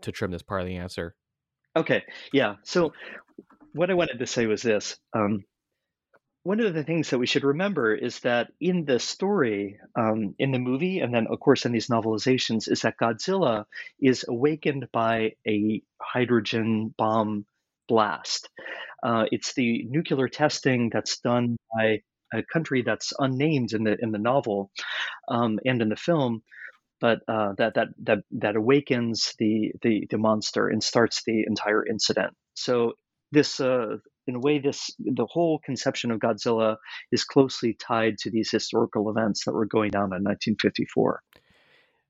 to 0.00 0.12
trim 0.12 0.30
this 0.30 0.42
part 0.42 0.62
of 0.62 0.66
the 0.66 0.76
answer. 0.76 1.14
Okay. 1.76 2.04
Yeah. 2.32 2.54
So 2.62 2.92
what 3.74 3.90
I 3.90 3.94
wanted 3.94 4.18
to 4.20 4.26
say 4.26 4.46
was 4.46 4.62
this. 4.62 4.96
Um, 5.14 5.44
one 6.46 6.60
of 6.60 6.74
the 6.74 6.84
things 6.84 7.10
that 7.10 7.18
we 7.18 7.26
should 7.26 7.42
remember 7.42 7.92
is 7.92 8.20
that 8.20 8.52
in 8.60 8.84
the 8.84 9.00
story, 9.00 9.80
um, 9.96 10.36
in 10.38 10.52
the 10.52 10.60
movie, 10.60 11.00
and 11.00 11.12
then 11.12 11.26
of 11.26 11.40
course 11.40 11.66
in 11.66 11.72
these 11.72 11.88
novelizations, 11.88 12.70
is 12.70 12.82
that 12.82 12.98
Godzilla 13.02 13.64
is 14.00 14.24
awakened 14.28 14.86
by 14.92 15.32
a 15.44 15.82
hydrogen 16.00 16.94
bomb 16.96 17.46
blast. 17.88 18.48
Uh, 19.02 19.24
it's 19.32 19.54
the 19.54 19.86
nuclear 19.90 20.28
testing 20.28 20.88
that's 20.92 21.18
done 21.18 21.56
by 21.74 22.02
a 22.32 22.44
country 22.44 22.82
that's 22.82 23.12
unnamed 23.18 23.72
in 23.72 23.82
the 23.82 23.96
in 24.00 24.12
the 24.12 24.18
novel 24.18 24.70
um, 25.26 25.58
and 25.64 25.82
in 25.82 25.88
the 25.88 25.96
film, 25.96 26.44
but 27.00 27.18
uh, 27.26 27.54
that 27.58 27.74
that 27.74 27.88
that 28.04 28.18
that 28.30 28.54
awakens 28.54 29.34
the, 29.40 29.72
the 29.82 30.06
the 30.10 30.18
monster 30.18 30.68
and 30.68 30.80
starts 30.80 31.24
the 31.26 31.42
entire 31.44 31.84
incident. 31.84 32.34
So 32.54 32.92
this 33.32 33.58
uh, 33.58 33.96
in 34.26 34.36
a 34.36 34.40
way, 34.40 34.58
this 34.58 34.90
the 34.98 35.26
whole 35.26 35.58
conception 35.60 36.10
of 36.10 36.18
Godzilla 36.18 36.76
is 37.12 37.24
closely 37.24 37.74
tied 37.74 38.18
to 38.18 38.30
these 38.30 38.50
historical 38.50 39.08
events 39.10 39.44
that 39.44 39.52
were 39.52 39.66
going 39.66 39.90
down 39.90 40.06
in 40.06 40.24
1954. 40.24 41.22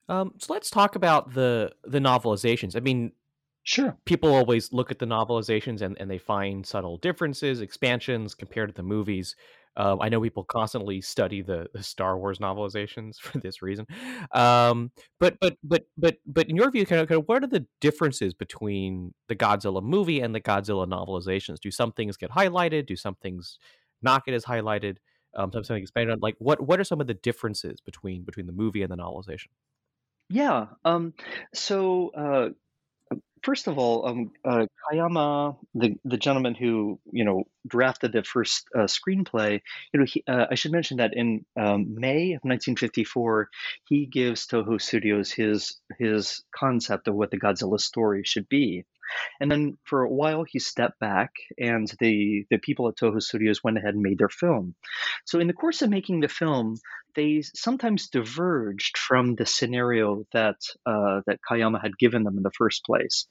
Um, 0.09 0.35
so 0.39 0.53
let's 0.53 0.71
talk 0.71 0.97
about 0.97 1.35
the 1.35 1.73
the 1.85 1.99
novelizations. 1.99 2.77
I 2.77 2.81
mean, 2.81 3.13
sure, 3.65 3.97
people 4.05 4.35
always 4.35 4.73
look 4.73 4.91
at 4.91 4.99
the 4.99 5.07
novelizations 5.07 5.83
and, 5.83 5.97
and 5.99 6.11
they 6.11 6.19
find 6.19 6.65
subtle 6.67 6.97
differences, 6.97 7.61
expansions 7.61 8.35
compared 8.35 8.69
to 8.71 8.75
the 8.75 8.83
movies. 8.83 9.37
Um, 9.77 10.01
I 10.01 10.09
know 10.09 10.21
people 10.21 10.45
constantly 10.45 11.01
study 11.01 11.43
the, 11.43 11.67
the 11.75 11.83
Star 11.83 12.19
Wars 12.19 12.39
novelizations 12.39 13.17
for 13.21 13.39
this 13.39 13.63
reason. 13.63 13.87
Um, 14.33 14.91
but 15.21 15.39
but 15.41 15.57
but 15.63 15.85
but 15.97 16.17
but 16.27 16.49
in 16.49 16.57
your 16.57 16.71
view, 16.71 16.87
kind 16.87 17.01
of, 17.01 17.09
kind 17.09 17.21
of 17.21 17.29
what 17.29 17.43
are 17.43 17.49
the 17.49 17.67
differences 17.81 18.35
between 18.35 19.15
the 19.29 19.37
Godzilla 19.37 19.83
movie 19.83 20.21
and 20.21 20.35
the 20.35 20.41
Godzilla 20.41 20.87
novelizations? 20.87 21.61
Do 21.61 21.71
some 21.71 21.93
things 21.93 22.17
get 22.17 22.31
highlighted? 22.31 22.87
Do 22.87 22.97
some 22.97 23.15
things 23.17 23.59
not 24.03 24.25
get 24.25 24.35
as 24.35 24.45
highlighted? 24.45 24.97
Um, 25.35 25.53
something 25.53 25.77
expanded 25.77 26.15
on. 26.15 26.21
Like 26.21 26.37
what 26.39 26.61
what 26.61 26.81
are 26.81 26.85
some 26.85 27.01
of 27.01 27.07
the 27.07 27.15
differences 27.15 27.81
between 27.81 28.25
between 28.25 28.47
the 28.47 28.53
movie 28.53 28.83
and 28.83 28.91
the 28.91 28.97
novelization? 28.97 29.49
Yeah. 30.29 30.67
Um, 30.85 31.15
so 31.55 32.11
uh, 32.11 32.49
first 33.47 33.69
of 33.69 33.79
all, 33.79 34.07
um, 34.07 34.33
uh, 34.45 34.67
Kayama, 34.83 35.57
the 35.75 35.95
the 36.05 36.17
gentleman 36.17 36.55
who 36.55 36.99
you 37.13 37.25
know 37.25 37.45
drafted 37.67 38.13
the 38.13 38.25
first 38.25 38.69
uh, 38.75 38.89
screenplay, 38.97 39.61
you 39.93 40.01
know, 40.01 40.07
he, 40.07 40.25
uh, 40.27 40.47
I 40.51 40.57
should 40.57 40.73
mention 40.73 40.97
that 40.97 41.15
in 41.15 41.47
um, 41.57 41.95
May 41.95 42.33
of 42.33 42.43
1954, 42.43 43.49
he 43.89 44.07
gives 44.07 44.47
Toho 44.49 44.81
Studios 44.81 45.31
his 45.31 45.77
his 45.99 46.43
concept 46.55 47.07
of 47.07 47.15
what 47.15 47.31
the 47.31 47.39
Godzilla 47.39 47.81
story 47.81 48.23
should 48.25 48.49
be. 48.49 48.85
And 49.41 49.51
then 49.51 49.79
for 49.85 50.03
a 50.03 50.11
while, 50.11 50.45
he 50.47 50.59
stepped 50.59 50.99
back, 50.99 51.31
and 51.59 51.91
the, 52.01 52.45
the 52.51 52.59
people 52.59 52.89
at 52.89 52.97
Toho 52.97 53.21
Studios 53.21 53.63
went 53.63 53.79
ahead 53.79 53.95
and 53.95 54.03
made 54.03 54.19
their 54.19 54.29
film. 54.29 54.75
So, 55.25 55.41
in 55.41 55.47
the 55.47 55.53
course 55.53 55.83
of 55.83 55.91
making 55.91 56.21
the 56.21 56.29
film, 56.29 56.77
they 57.15 57.43
sometimes 57.43 58.09
diverged 58.09 58.99
from 58.99 59.35
the 59.35 59.47
scenario 59.47 60.25
that 60.33 60.57
uh, 60.85 61.23
that 61.27 61.41
Kayama 61.49 61.81
had 61.81 61.99
given 61.99 62.23
them 62.23 62.37
in 62.37 62.43
the 62.43 62.53
first 62.57 62.85
place. 62.85 63.27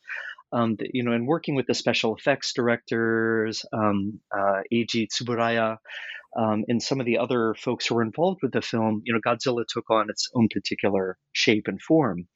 Um, 0.52 0.78
you 0.94 1.04
know, 1.04 1.14
in 1.14 1.26
working 1.26 1.56
with 1.56 1.68
the 1.68 1.74
special 1.74 2.16
effects 2.16 2.54
directors, 2.54 3.66
um, 3.74 4.20
uh, 4.34 4.62
Eiji 4.72 5.08
Tsuburaya, 5.08 5.78
um, 6.36 6.66
and 6.68 6.82
some 6.82 7.00
of 7.00 7.06
the 7.06 7.18
other 7.18 7.56
folks 7.56 7.88
who 7.88 7.96
were 7.96 8.04
involved 8.04 8.42
with 8.42 8.52
the 8.52 8.62
film, 8.62 9.02
you 9.06 9.14
know, 9.14 9.22
Godzilla 9.26 9.64
took 9.68 9.90
on 9.90 10.10
its 10.10 10.30
own 10.36 10.50
particular 10.54 11.18
shape 11.32 11.68
and 11.68 11.82
form. 11.82 12.28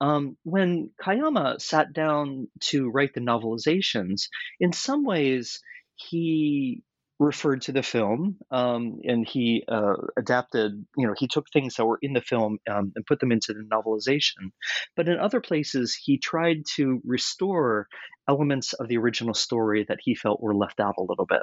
Um, 0.00 0.36
when 0.42 0.90
Kayama 1.00 1.60
sat 1.60 1.92
down 1.92 2.48
to 2.64 2.90
write 2.90 3.14
the 3.14 3.20
novelizations, 3.20 4.28
in 4.60 4.72
some 4.72 5.04
ways 5.04 5.60
he 5.94 6.82
referred 7.20 7.62
to 7.62 7.72
the 7.72 7.82
film 7.82 8.36
um, 8.50 8.98
and 9.04 9.26
he 9.26 9.64
uh, 9.68 9.94
adapted, 10.18 10.72
you 10.96 11.06
know, 11.06 11.14
he 11.16 11.28
took 11.28 11.46
things 11.52 11.76
that 11.76 11.86
were 11.86 11.98
in 12.02 12.12
the 12.12 12.20
film 12.20 12.58
um, 12.68 12.92
and 12.94 13.06
put 13.06 13.20
them 13.20 13.32
into 13.32 13.54
the 13.54 13.64
novelization. 13.72 14.50
But 14.96 15.08
in 15.08 15.18
other 15.18 15.40
places, 15.40 15.96
he 16.00 16.18
tried 16.18 16.64
to 16.76 17.00
restore 17.04 17.86
elements 18.28 18.72
of 18.72 18.88
the 18.88 18.98
original 18.98 19.34
story 19.34 19.84
that 19.88 19.98
he 20.02 20.14
felt 20.14 20.42
were 20.42 20.56
left 20.56 20.80
out 20.80 20.94
a 20.98 21.02
little 21.02 21.26
bit. 21.26 21.42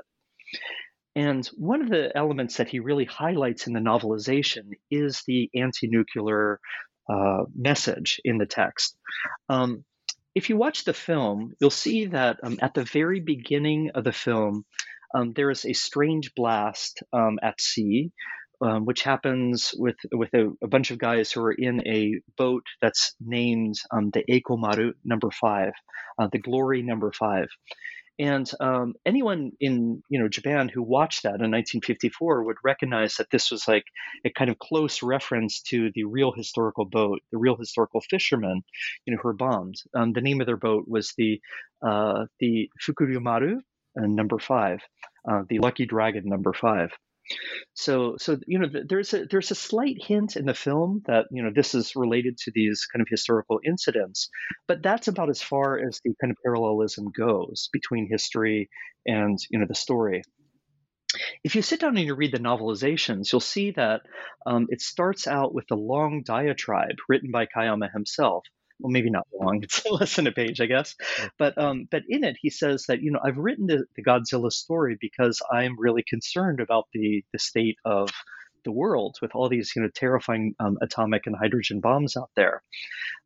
And 1.15 1.45
one 1.57 1.81
of 1.81 1.89
the 1.89 2.15
elements 2.15 2.57
that 2.57 2.69
he 2.69 2.79
really 2.79 3.05
highlights 3.05 3.67
in 3.67 3.73
the 3.73 3.79
novelization 3.79 4.71
is 4.89 5.23
the 5.27 5.49
anti 5.53 5.87
nuclear 5.87 6.59
uh, 7.11 7.43
message 7.55 8.21
in 8.23 8.37
the 8.37 8.45
text. 8.45 8.95
Um, 9.49 9.83
if 10.33 10.49
you 10.49 10.55
watch 10.55 10.85
the 10.85 10.93
film, 10.93 11.53
you'll 11.59 11.69
see 11.69 12.05
that 12.07 12.39
um, 12.43 12.57
at 12.61 12.73
the 12.73 12.85
very 12.85 13.19
beginning 13.19 13.91
of 13.95 14.03
the 14.03 14.13
film, 14.13 14.65
um, 15.13 15.33
there 15.33 15.51
is 15.51 15.65
a 15.65 15.73
strange 15.73 16.33
blast 16.35 17.03
um, 17.11 17.37
at 17.43 17.59
sea, 17.59 18.11
um, 18.61 18.85
which 18.85 19.01
happens 19.03 19.73
with 19.77 19.97
with 20.11 20.33
a, 20.33 20.53
a, 20.63 20.67
bunch 20.67 20.91
of 20.91 20.99
guys 20.99 21.31
who 21.31 21.41
are 21.41 21.51
in 21.51 21.85
a 21.85 22.21
boat 22.37 22.63
that's 22.81 23.13
named 23.19 23.75
um, 23.91 24.09
the 24.11 24.23
Eikomaru 24.23 24.93
Number 25.03 25.31
Five, 25.31 25.73
uh, 26.17 26.29
the 26.31 26.39
Glory 26.39 26.81
Number 26.81 27.11
Five. 27.11 27.49
And 28.19 28.49
um, 28.59 28.93
anyone 29.05 29.51
in 29.59 30.03
you 30.09 30.19
know 30.19 30.27
Japan 30.27 30.69
who 30.69 30.83
watched 30.83 31.23
that 31.23 31.41
in 31.41 31.51
1954 31.51 32.43
would 32.43 32.57
recognize 32.63 33.15
that 33.15 33.29
this 33.31 33.51
was 33.51 33.67
like 33.67 33.85
a 34.25 34.29
kind 34.29 34.49
of 34.49 34.59
close 34.59 35.01
reference 35.01 35.61
to 35.63 35.91
the 35.95 36.03
real 36.03 36.31
historical 36.31 36.85
boat, 36.85 37.21
the 37.31 37.37
real 37.37 37.55
historical 37.55 38.01
fishermen, 38.01 38.61
you 39.05 39.13
know, 39.13 39.19
who 39.21 39.29
were 39.29 39.33
bombed. 39.33 39.75
Um, 39.95 40.13
the 40.13 40.21
name 40.21 40.41
of 40.41 40.47
their 40.47 40.57
boat 40.57 40.85
was 40.87 41.13
the 41.17 41.41
uh, 41.85 42.25
the 42.39 42.69
Fukuryumaru, 42.85 43.57
uh, 43.99 44.05
number 44.05 44.39
five, 44.39 44.81
uh, 45.29 45.43
the 45.49 45.59
Lucky 45.59 45.85
Dragon 45.85 46.23
number 46.25 46.53
five. 46.53 46.91
So, 47.73 48.15
so 48.17 48.37
you 48.45 48.59
know, 48.59 48.67
there's 48.87 49.13
a 49.13 49.25
there's 49.25 49.51
a 49.51 49.55
slight 49.55 49.97
hint 49.99 50.35
in 50.35 50.45
the 50.45 50.53
film 50.53 51.03
that 51.05 51.25
you 51.31 51.43
know 51.43 51.51
this 51.53 51.73
is 51.73 51.95
related 51.95 52.37
to 52.39 52.51
these 52.53 52.85
kind 52.91 53.01
of 53.01 53.07
historical 53.09 53.59
incidents, 53.65 54.29
but 54.67 54.83
that's 54.83 55.07
about 55.07 55.29
as 55.29 55.41
far 55.41 55.79
as 55.79 55.99
the 56.03 56.13
kind 56.21 56.31
of 56.31 56.37
parallelism 56.43 57.05
goes 57.15 57.69
between 57.71 58.09
history 58.09 58.69
and 59.05 59.37
you 59.49 59.59
know 59.59 59.67
the 59.67 59.75
story. 59.75 60.23
If 61.43 61.55
you 61.55 61.61
sit 61.61 61.81
down 61.81 61.97
and 61.97 62.05
you 62.05 62.15
read 62.15 62.31
the 62.31 62.39
novelizations, 62.39 63.31
you'll 63.31 63.41
see 63.41 63.71
that 63.71 64.01
um, 64.45 64.67
it 64.69 64.81
starts 64.81 65.27
out 65.27 65.53
with 65.53 65.65
a 65.71 65.75
long 65.75 66.23
diatribe 66.25 66.95
written 67.09 67.31
by 67.31 67.47
Kayama 67.47 67.91
himself 67.91 68.45
well, 68.81 68.91
maybe 68.91 69.09
not 69.09 69.27
long. 69.33 69.63
It's 69.63 69.85
less 69.85 70.15
than 70.15 70.27
a 70.27 70.31
page, 70.31 70.59
I 70.61 70.65
guess. 70.65 70.95
But 71.37 71.57
um, 71.57 71.87
but 71.89 72.03
in 72.09 72.23
it, 72.23 72.37
he 72.41 72.49
says 72.49 72.85
that 72.87 73.01
you 73.01 73.11
know 73.11 73.19
I've 73.23 73.37
written 73.37 73.67
the, 73.67 73.85
the 73.95 74.03
Godzilla 74.03 74.51
story 74.51 74.97
because 74.99 75.41
I'm 75.51 75.79
really 75.79 76.03
concerned 76.03 76.59
about 76.59 76.87
the 76.93 77.23
the 77.31 77.39
state 77.39 77.77
of 77.85 78.09
the 78.63 78.71
world 78.71 79.17
with 79.21 79.31
all 79.33 79.49
these 79.49 79.73
you 79.75 79.81
know 79.81 79.89
terrifying 79.93 80.55
um, 80.59 80.77
atomic 80.81 81.27
and 81.27 81.35
hydrogen 81.35 81.79
bombs 81.79 82.17
out 82.17 82.31
there. 82.35 82.61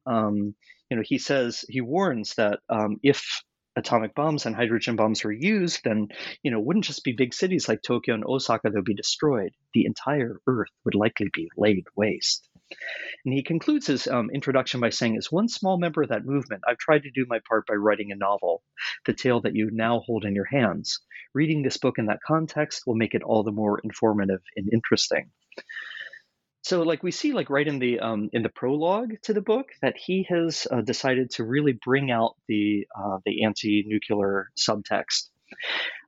Um, 0.06 0.56
you 0.90 0.98
know, 0.98 1.04
he 1.06 1.18
says 1.18 1.66
he 1.68 1.82
warns 1.82 2.36
that 2.36 2.60
um, 2.70 3.00
if 3.02 3.44
atomic 3.76 4.16
bombs 4.16 4.46
and 4.46 4.56
hydrogen 4.56 4.96
bombs 4.96 5.24
were 5.24 5.32
used, 5.32 5.84
then 5.84 6.10
you 6.44 6.52
know 6.52 6.60
wouldn't 6.60 6.86
just 6.86 7.04
be 7.04 7.12
big 7.12 7.34
cities 7.34 7.68
like 7.68 7.82
Tokyo 7.82 8.16
and 8.16 8.26
Osaka 8.26 8.70
that 8.70 8.76
would 8.76 8.86
be 8.86 8.94
destroyed. 8.94 9.52
The 9.74 9.86
entire 9.86 10.40
Earth 10.48 10.72
would 10.84 10.96
likely 10.96 11.30
be 11.34 11.50
laid 11.58 11.86
waste. 11.96 12.48
And 13.26 13.34
he 13.34 13.44
concludes 13.44 13.88
his 13.88 14.08
um, 14.08 14.32
introduction 14.32 14.80
by 14.80 14.90
saying, 14.90 15.18
As 15.18 15.32
one 15.32 15.48
small 15.48 15.78
member 15.78 16.02
of 16.02 16.10
that 16.10 16.26
movement, 16.26 16.64
I've 16.68 16.80
tried 16.80 17.04
to 17.04 17.12
do 17.12 17.26
my 17.28 17.40
part 17.48 17.68
by 17.68 17.76
writing 17.76 18.12
a 18.12 18.16
novel, 18.16 18.64
the 19.06 19.14
tale 19.14 19.42
that 19.42 19.56
you 19.56 19.70
now 19.72 20.00
hold 20.00 20.26
in 20.26 20.34
your 20.34 20.46
hands. 20.46 21.00
Reading 21.34 21.62
this 21.62 21.78
book 21.78 22.00
in 22.00 22.08
that 22.08 22.24
context 22.26 22.88
will 22.88 22.96
make 22.96 23.14
it 23.14 23.24
all 23.24 23.44
the 23.44 23.52
more 23.52 23.80
informative 23.84 24.42
and 24.56 24.68
interesting. 24.74 25.30
So, 26.66 26.82
like 26.82 27.04
we 27.04 27.12
see, 27.12 27.32
like 27.32 27.52
right 27.52 27.68
in 27.68 27.78
the 27.78 28.00
um, 28.00 28.30
in 28.34 28.42
the 28.42 28.50
prologue 28.50 29.14
to 29.24 29.34
the 29.34 29.42
book, 29.42 29.68
that 29.84 29.96
he 29.98 30.26
has 30.30 30.66
uh, 30.72 30.82
decided 30.82 31.30
to 31.32 31.44
really 31.44 31.74
bring 31.74 32.10
out 32.10 32.36
the 32.48 32.88
uh, 32.98 33.20
the 33.24 33.44
anti-nuclear 33.44 34.50
subtext 34.58 35.30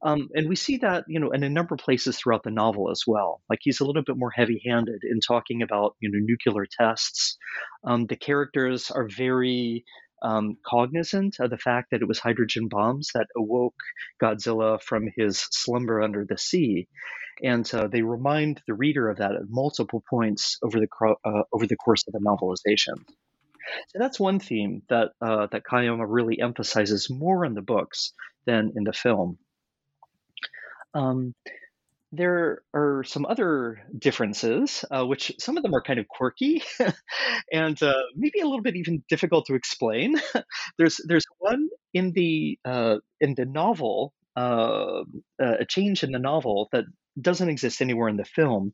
um, 0.03 0.29
and 0.33 0.47
we 0.47 0.55
see 0.55 0.77
that, 0.77 1.05
you 1.07 1.19
know, 1.19 1.31
in 1.31 1.43
a 1.43 1.49
number 1.49 1.75
of 1.75 1.79
places 1.79 2.17
throughout 2.17 2.43
the 2.43 2.51
novel 2.51 2.91
as 2.91 3.03
well. 3.07 3.41
Like 3.49 3.59
he's 3.61 3.79
a 3.79 3.85
little 3.85 4.03
bit 4.03 4.17
more 4.17 4.31
heavy-handed 4.31 5.03
in 5.03 5.19
talking 5.19 5.61
about, 5.61 5.95
you 5.99 6.11
know, 6.11 6.19
nuclear 6.21 6.67
tests. 6.69 7.37
Um, 7.83 8.05
the 8.05 8.15
characters 8.15 8.91
are 8.91 9.07
very 9.07 9.85
um, 10.21 10.57
cognizant 10.65 11.37
of 11.39 11.49
the 11.49 11.57
fact 11.57 11.91
that 11.91 12.01
it 12.01 12.07
was 12.07 12.19
hydrogen 12.19 12.67
bombs 12.67 13.11
that 13.13 13.27
awoke 13.35 13.75
Godzilla 14.21 14.81
from 14.81 15.09
his 15.15 15.39
slumber 15.51 16.01
under 16.01 16.25
the 16.25 16.37
sea, 16.37 16.87
and 17.43 17.71
uh, 17.73 17.87
they 17.87 18.01
remind 18.01 18.61
the 18.67 18.73
reader 18.73 19.09
of 19.09 19.17
that 19.17 19.35
at 19.35 19.49
multiple 19.49 20.03
points 20.09 20.57
over 20.63 20.79
the 20.79 20.87
uh, 21.23 21.43
over 21.51 21.67
the 21.67 21.75
course 21.75 22.03
of 22.07 22.13
the 22.13 22.19
novelization. 22.19 23.03
So 23.89 23.99
that's 23.99 24.19
one 24.19 24.39
theme 24.39 24.81
that 24.89 25.11
uh, 25.21 25.47
that 25.51 25.63
Kayama 25.63 26.05
really 26.07 26.39
emphasizes 26.39 27.09
more 27.09 27.45
in 27.45 27.53
the 27.53 27.61
books 27.61 28.13
than 28.45 28.73
in 28.75 28.83
the 28.83 28.93
film. 28.93 29.37
Um, 30.93 31.35
there 32.11 32.61
are 32.73 33.03
some 33.03 33.25
other 33.25 33.81
differences, 33.97 34.85
uh, 34.89 35.05
which 35.05 35.33
some 35.39 35.57
of 35.57 35.63
them 35.63 35.75
are 35.75 35.81
kind 35.81 35.99
of 35.99 36.07
quirky 36.07 36.63
and 37.51 37.81
uh, 37.83 38.01
maybe 38.15 38.39
a 38.39 38.45
little 38.45 38.61
bit 38.61 38.75
even 38.75 39.03
difficult 39.09 39.45
to 39.47 39.55
explain. 39.55 40.15
there's 40.77 41.01
there's 41.05 41.25
one 41.39 41.67
in 41.93 42.13
the 42.13 42.57
uh, 42.63 42.97
in 43.19 43.35
the 43.35 43.45
novel, 43.45 44.13
uh, 44.35 45.01
uh, 45.41 45.55
a 45.59 45.65
change 45.65 46.03
in 46.03 46.11
the 46.11 46.19
novel 46.19 46.69
that 46.71 46.85
doesn't 47.19 47.49
exist 47.49 47.81
anywhere 47.81 48.07
in 48.09 48.17
the 48.17 48.25
film. 48.25 48.73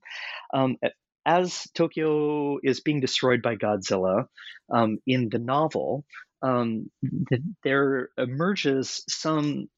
Um, 0.54 0.78
as 1.26 1.68
Tokyo 1.74 2.58
is 2.62 2.82
being 2.82 3.00
destroyed 3.00 3.42
by 3.42 3.56
Godzilla 3.56 4.26
um, 4.72 4.98
in 5.08 5.30
the 5.30 5.40
novel, 5.40 6.04
um, 6.42 6.92
the, 7.02 7.42
there 7.64 8.10
emerges 8.18 9.04
some 9.08 9.70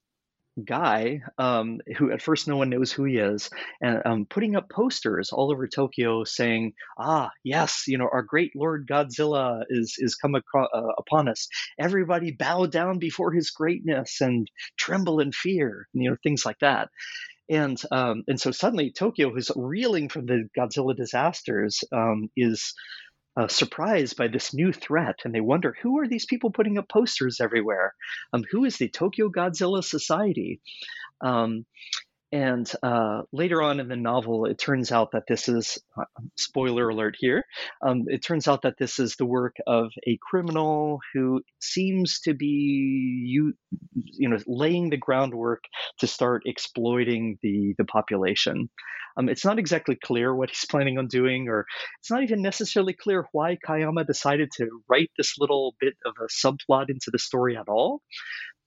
guy 0.63 1.21
um, 1.37 1.79
who 1.97 2.11
at 2.11 2.21
first 2.21 2.47
no 2.47 2.57
one 2.57 2.69
knows 2.69 2.91
who 2.91 3.03
he 3.03 3.17
is 3.17 3.49
and 3.81 4.01
um, 4.05 4.25
putting 4.29 4.55
up 4.55 4.69
posters 4.69 5.31
all 5.31 5.51
over 5.51 5.67
tokyo 5.67 6.23
saying 6.23 6.73
ah 6.97 7.29
yes 7.43 7.83
you 7.87 7.97
know 7.97 8.07
our 8.11 8.21
great 8.21 8.51
lord 8.55 8.87
godzilla 8.87 9.63
is 9.69 9.95
is 9.97 10.15
come 10.15 10.35
uh, 10.35 10.87
upon 10.97 11.27
us. 11.27 11.47
Everybody 11.79 12.31
bow 12.31 12.65
down 12.65 12.99
before 12.99 13.31
his 13.31 13.51
greatness 13.51 14.21
and 14.21 14.49
tremble 14.77 15.19
in 15.19 15.31
fear 15.31 15.87
you 15.93 16.09
know 16.09 16.17
things 16.23 16.45
like 16.45 16.59
that. 16.59 16.89
And 17.47 17.79
um, 17.91 18.23
and 18.27 18.39
so 18.41 18.51
suddenly 18.51 18.91
Tokyo, 18.91 19.31
who's 19.31 19.51
reeling 19.55 20.09
from 20.09 20.25
the 20.25 20.49
Godzilla 20.57 20.95
disasters, 20.95 21.83
um, 21.91 22.29
is 22.35 22.73
uh, 23.37 23.47
surprised 23.47 24.17
by 24.17 24.27
this 24.27 24.53
new 24.53 24.71
threat, 24.71 25.19
and 25.25 25.33
they 25.33 25.41
wonder 25.41 25.75
who 25.81 25.99
are 25.99 26.07
these 26.07 26.25
people 26.25 26.51
putting 26.51 26.77
up 26.77 26.87
posters 26.87 27.39
everywhere? 27.41 27.93
Um, 28.33 28.43
who 28.51 28.65
is 28.65 28.77
the 28.77 28.89
Tokyo 28.89 29.29
Godzilla 29.29 29.83
Society? 29.83 30.61
Um, 31.21 31.65
and 32.35 32.69
uh, 32.83 33.21
later 33.31 33.61
on 33.61 33.79
in 33.79 33.87
the 33.87 33.95
novel, 33.95 34.43
it 34.45 34.57
turns 34.57 34.91
out 34.91 35.13
that 35.13 35.23
this 35.25 35.47
is 35.47 35.79
uh, 35.97 36.03
spoiler 36.35 36.89
alert 36.89 37.15
here. 37.17 37.45
Um, 37.81 38.03
it 38.07 38.25
turns 38.25 38.49
out 38.49 38.63
that 38.63 38.73
this 38.77 38.99
is 38.99 39.15
the 39.15 39.25
work 39.25 39.55
of 39.65 39.93
a 40.05 40.19
criminal 40.21 40.99
who 41.13 41.43
seems 41.61 42.19
to 42.25 42.33
be 42.33 43.23
you, 43.25 43.53
you 43.93 44.27
know, 44.27 44.37
laying 44.47 44.89
the 44.89 44.97
groundwork 44.97 45.63
to 45.99 46.07
start 46.07 46.41
exploiting 46.45 47.37
the 47.41 47.73
the 47.77 47.85
population. 47.85 48.69
Um, 49.15 49.29
it's 49.29 49.45
not 49.45 49.57
exactly 49.57 49.95
clear 49.95 50.35
what 50.35 50.49
he's 50.51 50.65
planning 50.69 50.97
on 50.97 51.07
doing, 51.07 51.47
or 51.47 51.65
it's 52.01 52.11
not 52.11 52.23
even 52.23 52.41
necessarily 52.41 52.93
clear 53.01 53.29
why 53.31 53.57
Kayama 53.65 54.05
decided 54.05 54.49
to 54.57 54.67
write 54.89 55.11
this 55.17 55.35
little 55.39 55.73
bit 55.79 55.93
of 56.05 56.15
a 56.19 56.27
subplot 56.27 56.89
into 56.89 57.11
the 57.13 57.19
story 57.19 57.55
at 57.55 57.69
all. 57.69 58.01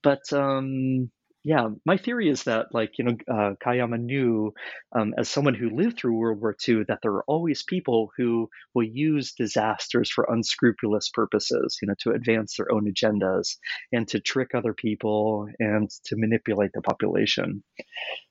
But 0.02 0.32
um, 0.32 1.10
yeah, 1.44 1.68
my 1.86 1.96
theory 1.96 2.28
is 2.28 2.44
that, 2.44 2.74
like, 2.74 2.98
you 2.98 3.04
know, 3.04 3.16
uh, 3.30 3.54
Kayama 3.64 3.98
knew, 4.00 4.52
um, 4.92 5.14
as 5.16 5.28
someone 5.28 5.54
who 5.54 5.70
lived 5.70 5.98
through 5.98 6.16
World 6.16 6.40
War 6.40 6.56
II, 6.68 6.84
that 6.88 6.98
there 7.02 7.12
are 7.12 7.24
always 7.24 7.62
people 7.62 8.10
who 8.16 8.50
will 8.74 8.84
use 8.84 9.32
disasters 9.32 10.10
for 10.10 10.26
unscrupulous 10.28 11.10
purposes, 11.10 11.78
you 11.80 11.88
know, 11.88 11.94
to 12.00 12.10
advance 12.10 12.56
their 12.56 12.72
own 12.72 12.92
agendas 12.92 13.56
and 13.92 14.08
to 14.08 14.20
trick 14.20 14.54
other 14.54 14.74
people 14.74 15.48
and 15.60 15.88
to 16.06 16.16
manipulate 16.16 16.72
the 16.74 16.82
population. 16.82 17.62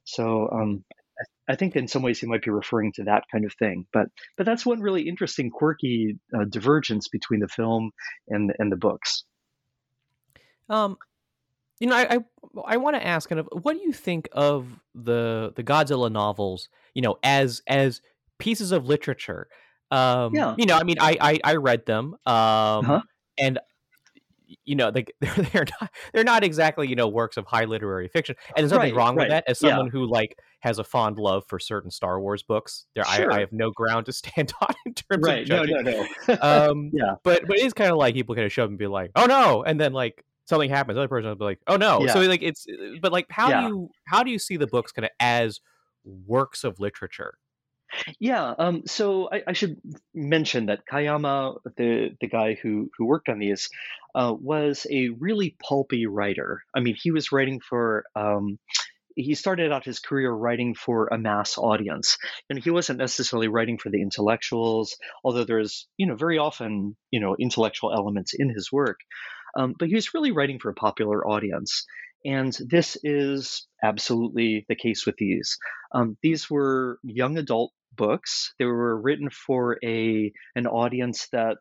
So, 0.04 0.50
um, 0.52 0.84
I 1.50 1.56
think 1.56 1.76
in 1.76 1.88
some 1.88 2.04
ways 2.04 2.20
he 2.20 2.28
might 2.28 2.43
be 2.43 2.52
referring 2.52 2.91
to 2.93 3.04
that 3.06 3.24
kind 3.32 3.46
of 3.46 3.54
thing, 3.54 3.88
but 3.93 4.08
but 4.36 4.46
that's 4.46 4.65
one 4.65 4.82
really 4.82 5.08
interesting, 5.08 5.50
quirky 5.50 6.20
uh, 6.38 6.43
divergence 6.50 7.08
between 7.08 7.39
the 7.39 7.48
film 7.48 7.91
and 8.28 8.54
and 8.60 8.72
the 8.72 8.76
books. 8.76 9.24
Um, 10.70 10.98
you 11.80 11.88
know, 11.88 11.96
I 11.96 12.16
I, 12.16 12.20
I 12.66 12.78
want 12.78 12.96
to 12.96 13.06
ask 13.06 13.30
kind 13.30 13.40
of 13.40 13.48
what 13.52 13.74
do 13.74 13.80
you 13.84 13.94
think 13.94 14.28
of 14.32 14.68
the 14.96 15.54
the 15.56 15.63
Godzilla 15.63 16.12
novels? 16.12 16.70
You 16.94 17.02
know, 17.02 17.18
as 17.24 17.62
as 17.68 18.02
pieces 18.40 18.72
of 18.72 18.86
literature. 18.86 19.48
Um, 19.92 20.34
Yeah. 20.36 20.56
you 20.58 20.66
know, 20.66 20.76
I 20.76 20.84
mean, 20.84 20.98
I 21.00 21.18
I, 21.22 21.40
I 21.44 21.56
read 21.56 21.86
them, 21.86 22.16
um, 22.26 22.86
Uh-huh. 22.86 23.02
and 23.40 23.60
you 24.63 24.76
know, 24.76 24.90
like 24.94 25.13
they're, 25.22 25.34
they're 25.54 25.66
not 25.82 25.92
they're 26.13 26.24
not 26.24 26.44
exactly 26.44 26.88
you 26.88 26.96
know 26.96 27.08
works 27.08 27.38
of 27.38 27.46
high 27.46 27.66
literary 27.66 28.08
fiction, 28.08 28.36
and 28.56 28.63
there's 28.63 28.72
nothing 28.72 28.94
Right, 28.94 28.98
wrong 28.98 29.16
with 29.16 29.30
that. 29.30 29.44
As 29.48 29.62
Yeah. 29.62 29.70
someone 29.72 29.90
who 29.90 30.06
like 30.10 30.38
has 30.62 30.80
a 30.80 30.84
fond 30.84 31.18
love 31.18 31.44
for 31.48 31.60
certain 31.60 31.92
Star 31.92 32.20
Wars 32.20 32.44
books, 32.44 32.86
there 32.96 33.06
I, 33.08 33.18
Sure. 33.18 33.32
I 33.32 33.40
have 33.42 33.52
no 33.52 33.72
ground 33.72 34.06
to 34.08 34.13
stand 34.13 34.54
on 34.62 34.74
in 34.86 34.94
terms 34.94 35.26
Right. 35.28 35.44
of 35.44 35.50
No, 35.50 35.58
judging. 35.66 35.84
no, 35.84 35.92
no. 36.28 36.38
Um, 36.42 36.92
yeah. 36.94 37.16
but 37.24 37.44
but 37.48 37.58
it 37.58 37.66
is 37.66 37.74
kind 37.74 37.92
of 37.92 37.98
like 37.98 38.13
people 38.16 38.36
kind 38.36 38.46
of 38.46 38.52
show 38.52 38.63
up 38.63 38.70
and 38.70 38.78
be 38.78 38.88
like, 38.88 39.12
"Oh 39.16 39.26
no," 39.26 39.63
and 39.63 39.80
then 39.80 39.94
like 39.94 40.24
something 40.48 40.70
happens, 40.70 40.96
the 40.96 41.02
other 41.02 41.08
person 41.08 41.30
will 41.30 41.36
be 41.36 41.46
like, 41.46 41.60
"Oh 41.68 41.78
no." 41.78 42.08
So 42.08 42.20
like 42.22 42.42
it's, 42.42 42.66
but 43.02 43.12
like 43.12 43.28
how 43.30 43.50
Yeah. 43.50 43.60
do 43.60 43.64
you 43.64 43.90
how 44.08 44.24
do 44.24 44.32
you 44.32 44.40
see 44.40 44.58
the 44.58 44.68
books 44.68 44.92
kind 44.92 45.06
of 45.06 45.12
as 45.20 45.60
works 46.04 46.64
of 46.64 46.80
literature? 46.80 47.38
Yeah, 48.20 48.54
um, 48.58 48.84
so 48.86 49.30
I, 49.32 49.44
I 49.48 49.54
should 49.54 49.82
mention 50.14 50.68
that 50.68 50.84
Kayama, 50.92 51.58
the 51.78 52.16
the 52.20 52.28
guy 52.28 52.56
who 52.62 52.90
who 52.98 53.06
worked 53.06 53.30
on 53.30 53.40
these, 53.40 53.70
uh, 54.16 54.34
was 54.40 54.86
a 54.92 55.10
really 55.10 55.56
pulpy 55.64 56.06
writer. 56.06 56.62
I 56.76 56.80
mean, 56.82 56.96
he 57.02 57.12
was 57.12 57.32
writing 57.32 57.60
for. 57.60 58.06
Um, 58.16 58.60
he 59.20 59.34
started 59.34 59.72
out 59.72 59.84
his 59.84 60.00
career 60.00 60.32
writing 60.32 60.76
for 60.76 61.08
a 61.08 61.18
mass 61.18 61.58
audience, 61.58 62.18
and 62.50 62.64
he 62.64 62.70
wasn't 62.70 63.00
necessarily 63.00 63.48
writing 63.48 63.80
for 63.80 63.90
the 63.90 64.02
intellectuals. 64.02 64.96
Although 65.24 65.44
there's, 65.46 65.88
you 65.98 66.06
know, 66.06 66.16
very 66.16 66.38
often, 66.38 66.96
you 67.12 67.20
know, 67.20 67.36
intellectual 67.40 67.94
elements 67.94 68.34
in 68.36 68.50
his 68.50 68.72
work, 68.72 69.00
um, 69.58 69.74
but 69.78 69.89
he 69.89 69.96
was 69.96 70.13
really 70.13 70.32
writing 70.32 70.60
for 70.60 70.70
a 70.70 70.76
popular 70.76 71.28
audience. 71.28 71.86
And 72.24 72.56
this 72.70 72.98
is 73.04 73.67
absolutely 73.84 74.65
the 74.70 74.76
case 74.76 75.06
with 75.06 75.17
these. 75.17 75.58
Um, 75.91 76.17
these 76.22 76.50
were 76.50 77.00
young 77.04 77.38
adult 77.38 77.72
books. 77.96 78.54
They 78.60 78.65
were 78.65 79.00
written 79.00 79.30
for 79.30 79.78
a 79.84 80.32
an 80.56 80.67
audience 80.67 81.28
that 81.32 81.58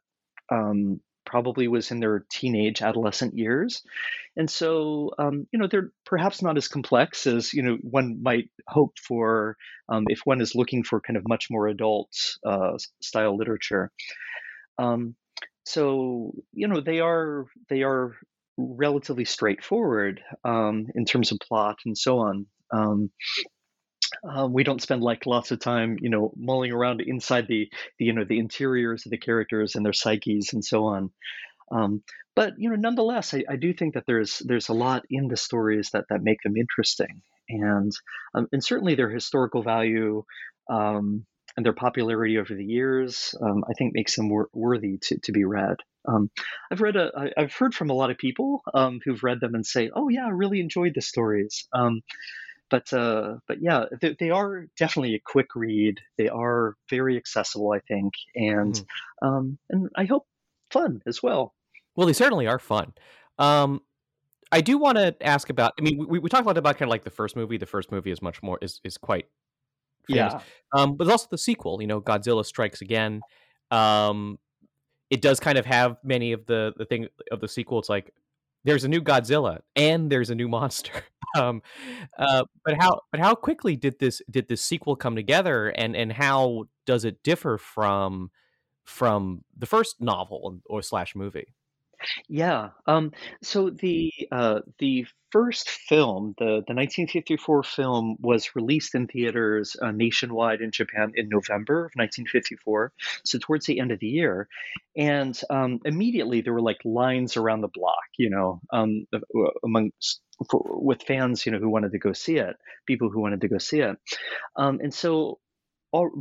um, 0.50 1.00
probably 1.24 1.68
was 1.68 1.90
in 1.90 2.00
their 2.00 2.24
teenage, 2.30 2.82
adolescent 2.82 3.36
years, 3.36 3.82
and 4.36 4.50
so 4.50 5.12
um, 5.18 5.46
you 5.52 5.58
know 5.58 5.66
they're 5.66 5.90
perhaps 6.04 6.42
not 6.42 6.56
as 6.56 6.68
complex 6.68 7.26
as 7.26 7.52
you 7.52 7.62
know 7.62 7.78
one 7.82 8.22
might 8.22 8.50
hope 8.68 8.98
for 8.98 9.56
um, 9.88 10.04
if 10.08 10.20
one 10.24 10.40
is 10.40 10.54
looking 10.54 10.84
for 10.84 11.00
kind 11.00 11.16
of 11.16 11.28
much 11.28 11.48
more 11.50 11.68
adult 11.68 12.10
uh, 12.44 12.76
style 13.00 13.36
literature. 13.36 13.90
Um, 14.78 15.16
so 15.66 16.32
you 16.52 16.68
know 16.68 16.80
they 16.80 17.00
are 17.00 17.46
they 17.68 17.82
are 17.82 18.12
relatively 18.56 19.24
straightforward 19.24 20.22
um, 20.44 20.86
in 20.94 21.04
terms 21.04 21.32
of 21.32 21.38
plot 21.40 21.76
and 21.84 21.98
so 21.98 22.20
on. 22.20 22.46
Um, 22.72 23.10
um, 24.26 24.52
we 24.52 24.64
don't 24.64 24.80
spend 24.80 25.02
like 25.02 25.26
lots 25.26 25.50
of 25.50 25.60
time, 25.60 25.96
you 26.00 26.08
know, 26.08 26.32
mulling 26.36 26.72
around 26.72 27.00
inside 27.00 27.48
the, 27.48 27.68
the, 27.98 28.04
you 28.04 28.12
know, 28.12 28.24
the 28.24 28.38
interiors 28.38 29.04
of 29.04 29.10
the 29.10 29.18
characters 29.18 29.74
and 29.74 29.84
their 29.84 29.92
psyches 29.92 30.52
and 30.52 30.64
so 30.64 30.86
on. 30.86 31.10
Um, 31.70 32.02
but 32.36 32.54
you 32.58 32.70
know, 32.70 32.76
nonetheless, 32.76 33.34
I, 33.34 33.42
I 33.48 33.56
do 33.56 33.74
think 33.74 33.94
that 33.94 34.04
there's 34.06 34.40
there's 34.44 34.68
a 34.68 34.74
lot 34.74 35.04
in 35.10 35.26
the 35.28 35.36
stories 35.36 35.90
that 35.92 36.04
that 36.10 36.22
make 36.22 36.38
them 36.44 36.56
interesting, 36.56 37.22
and 37.48 37.92
um, 38.34 38.46
and 38.52 38.62
certainly 38.62 38.94
their 38.94 39.10
historical 39.10 39.62
value 39.62 40.22
um, 40.70 41.26
and 41.56 41.64
their 41.64 41.72
popularity 41.72 42.38
over 42.38 42.54
the 42.54 42.64
years, 42.64 43.34
um, 43.40 43.64
I 43.68 43.72
think, 43.74 43.94
makes 43.94 44.16
them 44.16 44.28
wor- 44.28 44.50
worthy 44.52 44.98
to, 44.98 45.18
to 45.20 45.32
be 45.32 45.44
read. 45.44 45.76
Um, 46.06 46.30
I've 46.70 46.80
read 46.80 46.96
a, 46.96 47.10
I- 47.16 47.32
I've 47.42 47.54
heard 47.54 47.74
from 47.74 47.90
a 47.90 47.94
lot 47.94 48.10
of 48.10 48.18
people 48.18 48.62
um, 48.74 49.00
who've 49.04 49.22
read 49.22 49.40
them 49.40 49.54
and 49.54 49.66
say, 49.66 49.90
"Oh 49.94 50.08
yeah, 50.08 50.26
I 50.26 50.30
really 50.30 50.60
enjoyed 50.60 50.92
the 50.94 51.00
stories." 51.02 51.66
Um, 51.72 52.02
but 52.70 52.92
uh, 52.92 53.36
but 53.46 53.58
yeah, 53.60 53.84
they, 54.00 54.16
they 54.18 54.30
are 54.30 54.66
definitely 54.78 55.14
a 55.14 55.20
quick 55.24 55.54
read. 55.54 56.00
They 56.18 56.28
are 56.28 56.74
very 56.90 57.16
accessible, 57.16 57.72
I 57.72 57.80
think, 57.80 58.14
and 58.34 58.74
Mhm. 58.74 58.86
um, 59.22 59.58
and 59.70 59.88
I 59.96 60.04
hope 60.04 60.26
fun 60.70 61.00
as 61.06 61.22
well. 61.22 61.54
Well, 61.96 62.06
they 62.06 62.12
certainly 62.12 62.46
are 62.46 62.58
fun. 62.58 62.92
Um, 63.38 63.80
I 64.52 64.60
do 64.60 64.78
want 64.78 64.98
to 64.98 65.14
ask 65.20 65.48
about. 65.50 65.72
I 65.78 65.82
mean, 65.82 66.06
we, 66.08 66.18
we 66.18 66.28
talked 66.28 66.44
a 66.44 66.46
lot 66.46 66.58
about 66.58 66.76
kind 66.76 66.88
of 66.88 66.90
like 66.90 67.04
the 67.04 67.10
first 67.10 67.36
movie. 67.36 67.56
The 67.56 67.66
first 67.66 67.90
movie 67.90 68.10
is 68.10 68.20
much 68.22 68.42
more 68.42 68.58
is 68.60 68.80
is 68.84 68.98
quite 68.98 69.26
Yeah, 70.08 70.40
Um, 70.72 70.96
but 70.96 71.08
also 71.08 71.26
the 71.30 71.38
sequel. 71.38 71.80
You 71.80 71.86
know, 71.86 72.00
Godzilla 72.00 72.44
Strikes 72.44 72.80
Again. 72.80 73.20
Um, 73.70 74.38
it 75.10 75.22
does 75.22 75.40
kind 75.40 75.58
of 75.58 75.66
have 75.66 75.96
many 76.02 76.32
of 76.32 76.46
the 76.46 76.72
the 76.76 76.84
thing 76.84 77.08
of 77.30 77.40
the 77.40 77.48
sequel. 77.48 77.78
It's 77.78 77.88
like 77.88 78.12
there's 78.64 78.84
a 78.84 78.88
new 78.88 79.00
Godzilla 79.00 79.60
and 79.76 80.10
there's 80.10 80.30
a 80.30 80.34
new 80.34 80.48
monster. 80.48 80.92
um, 81.36 81.62
uh, 82.18 82.44
but 82.64 82.74
how 82.78 83.00
but 83.10 83.20
how 83.20 83.34
quickly 83.34 83.76
did 83.76 83.98
this 83.98 84.20
did 84.30 84.48
this 84.48 84.62
sequel 84.62 84.96
come 84.96 85.16
together, 85.16 85.68
and 85.68 85.96
and 85.96 86.12
how 86.12 86.64
does 86.84 87.04
it 87.04 87.22
differ 87.22 87.58
from 87.58 88.30
from 88.84 89.44
the 89.56 89.66
first 89.66 90.00
novel 90.00 90.60
or 90.66 90.82
slash 90.82 91.14
movie? 91.14 91.54
Yeah. 92.28 92.70
Um, 92.86 93.12
so 93.42 93.70
the 93.70 94.12
uh, 94.30 94.60
the 94.78 95.06
first 95.30 95.68
film, 95.70 96.34
the 96.38 96.62
the 96.66 96.74
1954 96.74 97.62
film, 97.62 98.16
was 98.20 98.54
released 98.54 98.94
in 98.94 99.06
theaters 99.06 99.76
uh, 99.82 99.90
nationwide 99.90 100.60
in 100.60 100.70
Japan 100.70 101.12
in 101.14 101.28
November 101.28 101.86
of 101.86 101.92
1954. 101.94 102.92
So 103.24 103.38
towards 103.38 103.66
the 103.66 103.80
end 103.80 103.92
of 103.92 103.98
the 104.00 104.08
year, 104.08 104.48
and 104.96 105.38
um, 105.50 105.80
immediately 105.84 106.40
there 106.40 106.52
were 106.52 106.62
like 106.62 106.78
lines 106.84 107.36
around 107.36 107.60
the 107.62 107.68
block, 107.68 108.04
you 108.18 108.30
know, 108.30 108.60
um, 108.72 109.06
among 109.64 109.90
with 110.52 111.02
fans, 111.02 111.46
you 111.46 111.52
know, 111.52 111.58
who 111.58 111.68
wanted 111.68 111.92
to 111.92 111.98
go 111.98 112.12
see 112.12 112.36
it, 112.36 112.56
people 112.86 113.10
who 113.10 113.20
wanted 113.20 113.40
to 113.40 113.48
go 113.48 113.58
see 113.58 113.80
it. 113.80 113.96
Um, 114.56 114.80
and 114.82 114.92
so, 114.92 115.38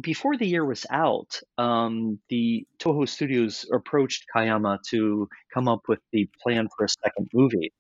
before 0.01 0.37
the 0.37 0.47
year 0.47 0.65
was 0.65 0.85
out, 0.89 1.39
um, 1.57 2.19
the 2.29 2.65
Toho 2.79 3.07
Studios 3.07 3.65
approached 3.73 4.25
Kayama 4.35 4.79
to 4.89 5.27
come 5.53 5.67
up 5.67 5.81
with 5.87 5.99
the 6.11 6.29
plan 6.41 6.67
for 6.75 6.85
a 6.85 6.89
second 6.89 7.29
movie. 7.33 7.73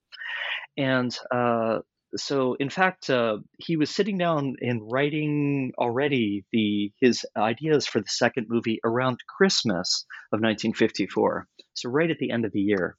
And 0.77 1.15
uh, 1.31 1.79
so, 2.15 2.55
in 2.55 2.69
fact, 2.69 3.09
uh, 3.09 3.37
he 3.57 3.77
was 3.77 3.89
sitting 3.89 4.17
down 4.17 4.55
and 4.61 4.81
writing 4.91 5.73
already 5.77 6.45
the 6.51 6.91
his 7.01 7.25
ideas 7.35 7.85
for 7.87 7.99
the 7.99 8.07
second 8.07 8.47
movie 8.49 8.79
around 8.83 9.19
Christmas 9.37 10.05
of 10.31 10.39
1954. 10.39 11.47
So, 11.73 11.89
right 11.89 12.09
at 12.09 12.19
the 12.19 12.31
end 12.31 12.45
of 12.45 12.51
the 12.51 12.61
year. 12.61 12.95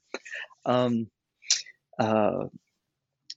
Um, 0.65 1.07
uh, 1.99 2.45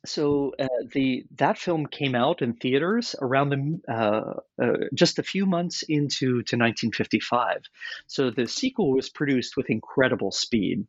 so 0.07 0.53
uh, 0.59 0.67
the 0.93 1.25
that 1.37 1.59
film 1.59 1.87
came 1.87 2.15
out 2.15 2.43
in 2.43 2.55
theaters 2.55 3.15
around 3.21 3.51
the 3.51 3.93
uh, 3.93 4.63
uh, 4.63 4.77
just 4.95 5.19
a 5.19 5.23
few 5.23 5.47
months 5.47 5.83
into 5.83 6.43
to 6.43 6.57
1955. 6.57 7.63
So 8.07 8.31
the 8.31 8.47
sequel 8.47 8.93
was 8.93 9.11
produced 9.11 9.57
with 9.57 9.71
incredible 9.71 10.31
speed. 10.31 10.87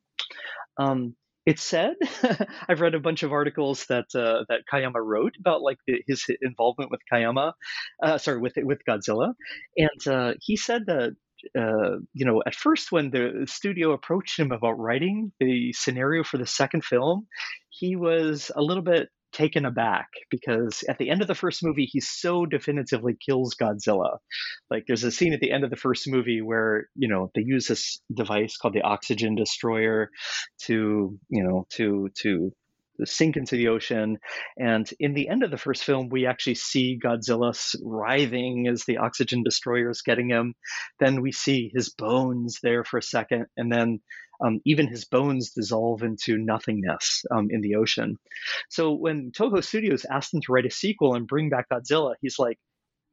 Um, 0.78 1.15
it's 1.45 1.63
said 1.63 1.95
I've 2.69 2.82
read 2.82 2.95
a 2.95 3.00
bunch 3.00 3.24
of 3.24 3.32
articles 3.32 3.86
that 3.88 4.06
uh, 4.15 4.45
that 4.47 4.62
Kayama 4.71 5.04
wrote 5.04 5.36
about 5.39 5.62
like 5.62 5.78
the, 5.88 6.04
his 6.08 6.26
involvement 6.41 6.91
with 6.91 7.02
Kayama, 7.12 7.54
uh, 8.02 8.17
sorry 8.17 8.39
with 8.39 8.54
with 8.58 8.86
Godzilla, 8.88 9.34
and 9.76 10.08
uh, 10.08 10.34
he 10.39 10.56
said 10.56 10.86
that 10.86 11.15
uh, 11.58 11.97
you 12.13 12.25
know 12.25 12.41
at 12.45 12.56
first 12.56 12.91
when 12.91 13.12
the 13.12 13.45
studio 13.47 13.91
approached 13.91 14.39
him 14.39 14.51
about 14.51 14.80
writing 14.80 15.32
the 15.39 15.73
scenario 15.73 16.23
for 16.23 16.38
the 16.38 16.47
second 16.47 16.84
film, 16.84 17.27
he 17.69 17.95
was 17.95 18.51
a 18.56 18.62
little 18.62 18.84
bit 18.84 19.10
taken 19.32 19.65
aback 19.65 20.08
because 20.30 20.84
at 20.89 20.97
the 20.97 21.10
end 21.10 21.21
of 21.21 21.27
the 21.27 21.36
first 21.36 21.63
movie 21.63 21.88
he 21.89 21.99
so 21.99 22.45
definitively 22.45 23.15
kills 23.25 23.56
Godzilla. 23.56 24.17
Like 24.69 24.84
there's 24.88 25.04
a 25.04 25.12
scene 25.12 25.34
at 25.34 25.39
the 25.39 25.51
end 25.51 25.63
of 25.63 25.69
the 25.69 25.75
first 25.75 26.08
movie 26.08 26.41
where, 26.41 26.88
you 26.95 27.08
know, 27.08 27.32
they 27.34 27.43
use 27.45 27.67
this 27.67 28.01
device 28.13 28.58
called 28.58 28.73
the 28.73 28.82
oxygen 28.82 29.36
destroyer 29.36 30.10
to, 30.63 31.17
you 31.30 31.43
know, 31.43 31.65
to 31.75 32.10
to 32.21 32.51
sink 33.05 33.37
into 33.37 33.55
the 33.55 33.69
ocean. 33.69 34.17
And 34.57 34.89
in 34.99 35.13
the 35.13 35.29
end 35.29 35.43
of 35.43 35.51
the 35.51 35.57
first 35.57 35.83
film, 35.83 36.09
we 36.09 36.25
actually 36.25 36.55
see 36.55 36.99
Godzilla 37.03 37.53
writhing 37.83 38.67
as 38.67 38.85
the 38.85 38.97
oxygen 38.97 39.43
destroyer 39.43 39.89
is 39.89 40.01
getting 40.01 40.29
him. 40.29 40.53
Then 40.99 41.21
we 41.21 41.31
see 41.31 41.71
his 41.73 41.89
bones 41.89 42.59
there 42.61 42.83
for 42.83 42.97
a 42.97 43.03
second, 43.03 43.47
and 43.57 43.71
then 43.71 43.99
um, 44.43 44.59
even 44.65 44.87
his 44.87 45.05
bones 45.05 45.51
dissolve 45.51 46.03
into 46.03 46.37
nothingness 46.37 47.23
um, 47.31 47.47
in 47.51 47.61
the 47.61 47.75
ocean. 47.75 48.17
So 48.69 48.93
when 48.93 49.31
Toho 49.31 49.63
Studios 49.63 50.05
asked 50.09 50.33
him 50.33 50.41
to 50.41 50.51
write 50.51 50.65
a 50.65 50.71
sequel 50.71 51.15
and 51.15 51.27
bring 51.27 51.49
back 51.49 51.67
Godzilla, 51.69 52.15
he's 52.21 52.39
like, 52.39 52.57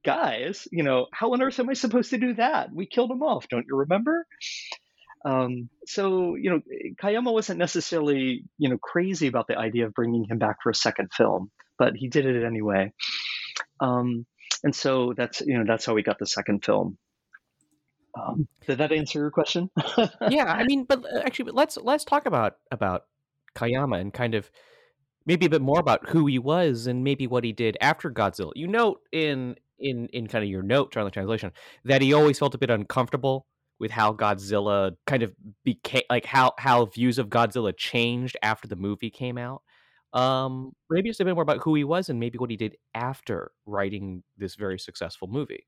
guys, 0.05 0.67
you 0.73 0.83
know, 0.83 1.07
how 1.13 1.33
on 1.33 1.43
earth 1.43 1.59
am 1.61 1.69
I 1.69 1.75
supposed 1.75 2.11
to 2.11 2.19
do 2.19 2.35
that? 2.35 2.71
We 2.73 2.87
killed 2.87 3.11
him 3.11 3.23
off, 3.23 3.49
don't 3.49 3.67
you 3.69 3.77
remember? 3.77 4.27
Um, 5.25 5.69
so 5.87 6.35
you 6.35 6.51
know, 6.51 6.61
Kayama 7.03 7.33
wasn't 7.33 7.59
necessarily 7.59 8.45
you 8.59 8.69
know 8.69 8.79
crazy 8.79 9.27
about 9.27 9.47
the 9.49 9.59
idea 9.59 9.87
of 9.87 9.95
bringing 9.95 10.25
him 10.25 10.39
back 10.39 10.57
for 10.63 10.71
a 10.71 10.75
second 10.75 11.13
film, 11.13 11.51
but 11.79 11.95
he 11.97 12.09
did 12.09 12.27
it 12.27 12.45
anyway. 12.45 12.93
Um, 13.81 14.27
and 14.63 14.75
so 14.75 15.15
that's 15.17 15.41
you 15.41 15.59
know 15.59 15.65
that's 15.67 15.85
how 15.85 15.95
we 15.95 16.03
got 16.03 16.19
the 16.19 16.27
second 16.27 16.65
film. 16.65 16.99
Um, 18.19 18.49
did 18.67 18.79
that 18.79 18.93
answer 18.93 19.21
your 19.21 19.31
question? 19.31 19.71
yeah, 20.29 20.45
I 20.45 20.65
mean, 20.65 20.85
but 20.85 21.05
uh, 21.05 21.21
actually, 21.25 21.53
let's 21.53 21.77
let's 21.77 22.05
talk 22.05 22.27
about 22.27 22.55
about 22.71 23.03
Kayama 23.55 24.01
and 24.01 24.13
kind 24.13 24.35
of 24.35 24.51
maybe 25.27 25.47
a 25.47 25.51
bit 25.51 25.63
more 25.63 25.79
about 25.79 26.09
who 26.09 26.27
he 26.27 26.39
was 26.39 26.87
and 26.87 27.05
maybe 27.05 27.27
what 27.27 27.45
he 27.45 27.53
did 27.53 27.77
after 27.81 28.11
Godzilla. 28.11 28.53
You 28.55 28.67
note 28.67 29.01
in 29.13 29.57
in 29.79 30.09
in 30.09 30.27
kind 30.27 30.45
of 30.45 30.51
your 30.51 30.63
note 30.63 30.93
the 30.93 31.11
translation 31.11 31.53
that 31.85 32.03
he 32.03 32.13
always 32.13 32.39
felt 32.39 32.55
a 32.55 32.59
bit 32.59 32.71
uncomfortable 32.71 33.47
with 33.79 33.91
how 33.91 34.13
Godzilla 34.13 34.97
kind 35.07 35.23
of 35.23 35.33
became 35.65 36.03
like 36.11 36.25
how 36.25 36.53
how 36.59 36.87
views 36.87 37.19
of 37.19 37.29
Godzilla 37.29 37.77
changed 37.77 38.37
after 38.43 38.69
the 38.69 38.77
movie 38.77 39.11
came 39.11 39.39
out. 39.39 39.63
Um, 40.13 40.73
maybe 40.89 41.11
just 41.11 41.21
a 41.21 41.25
bit 41.25 41.35
more 41.35 41.43
about 41.43 41.63
who 41.63 41.75
he 41.75 41.85
was 41.85 42.09
and 42.09 42.19
maybe 42.19 42.39
what 42.39 42.51
he 42.51 42.57
did 42.57 42.77
after 42.95 43.53
writing 43.67 44.23
this 44.39 44.55
very 44.55 44.79
successful 44.79 45.29
movie. 45.29 45.67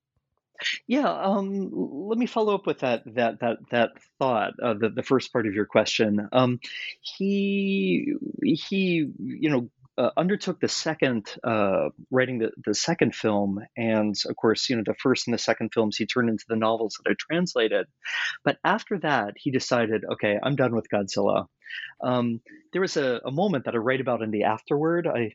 Yeah, 0.86 1.10
um, 1.10 1.70
let 1.72 2.18
me 2.18 2.26
follow 2.26 2.54
up 2.54 2.66
with 2.66 2.80
that 2.80 3.02
that 3.14 3.40
that 3.40 3.58
that 3.70 3.90
thought, 4.18 4.52
uh, 4.62 4.74
the 4.74 4.90
the 4.90 5.02
first 5.02 5.32
part 5.32 5.46
of 5.46 5.54
your 5.54 5.64
question. 5.66 6.28
Um, 6.32 6.60
he 7.00 8.14
he, 8.42 9.10
you 9.18 9.50
know, 9.50 9.70
uh, 10.00 10.10
undertook 10.16 10.60
the 10.60 10.68
second 10.68 11.26
uh, 11.44 11.90
writing 12.10 12.38
the, 12.38 12.50
the 12.64 12.74
second 12.74 13.14
film 13.14 13.60
and 13.76 14.14
of 14.26 14.34
course 14.36 14.70
you 14.70 14.76
know 14.76 14.82
the 14.86 14.94
first 14.94 15.26
and 15.26 15.34
the 15.34 15.38
second 15.38 15.70
films 15.74 15.96
he 15.96 16.06
turned 16.06 16.30
into 16.30 16.44
the 16.48 16.56
novels 16.56 16.98
that 16.98 17.10
i 17.10 17.14
translated. 17.18 17.86
But 18.42 18.56
after 18.64 18.98
that 19.00 19.34
he 19.36 19.50
decided 19.50 20.04
okay 20.12 20.38
i'm 20.42 20.56
done 20.56 20.74
with 20.74 20.88
godzilla. 20.92 21.46
Um, 22.02 22.40
there 22.72 22.80
was 22.80 22.96
a, 22.96 23.20
a, 23.24 23.30
moment 23.30 23.66
that 23.66 23.74
i 23.74 23.78
write 23.78 24.00
about 24.00 24.22
in 24.22 24.30
the 24.30 24.44
afterword 24.44 25.06
i 25.06 25.32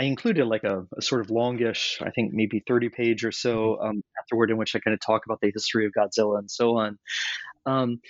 I 0.00 0.04
included 0.04 0.46
like 0.46 0.64
a, 0.64 0.86
a, 0.96 1.02
sort 1.02 1.20
of 1.20 1.30
longish, 1.30 1.98
I 2.00 2.10
think 2.10 2.32
maybe 2.32 2.62
30 2.66 2.88
page 2.88 3.24
or 3.24 3.30
so 3.30 3.78
um, 3.80 4.02
afterword 4.18 4.50
in 4.50 4.56
which 4.56 4.74
I 4.74 4.80
kind 4.80 4.94
of 4.94 5.00
talk 5.00 5.26
about 5.26 5.40
the 5.42 5.52
history 5.52 5.84
of 5.84 5.92
Godzilla 5.92 6.38
and 6.38 6.50
so 6.50 6.78
on. 6.78 6.98
Um, 7.66 8.00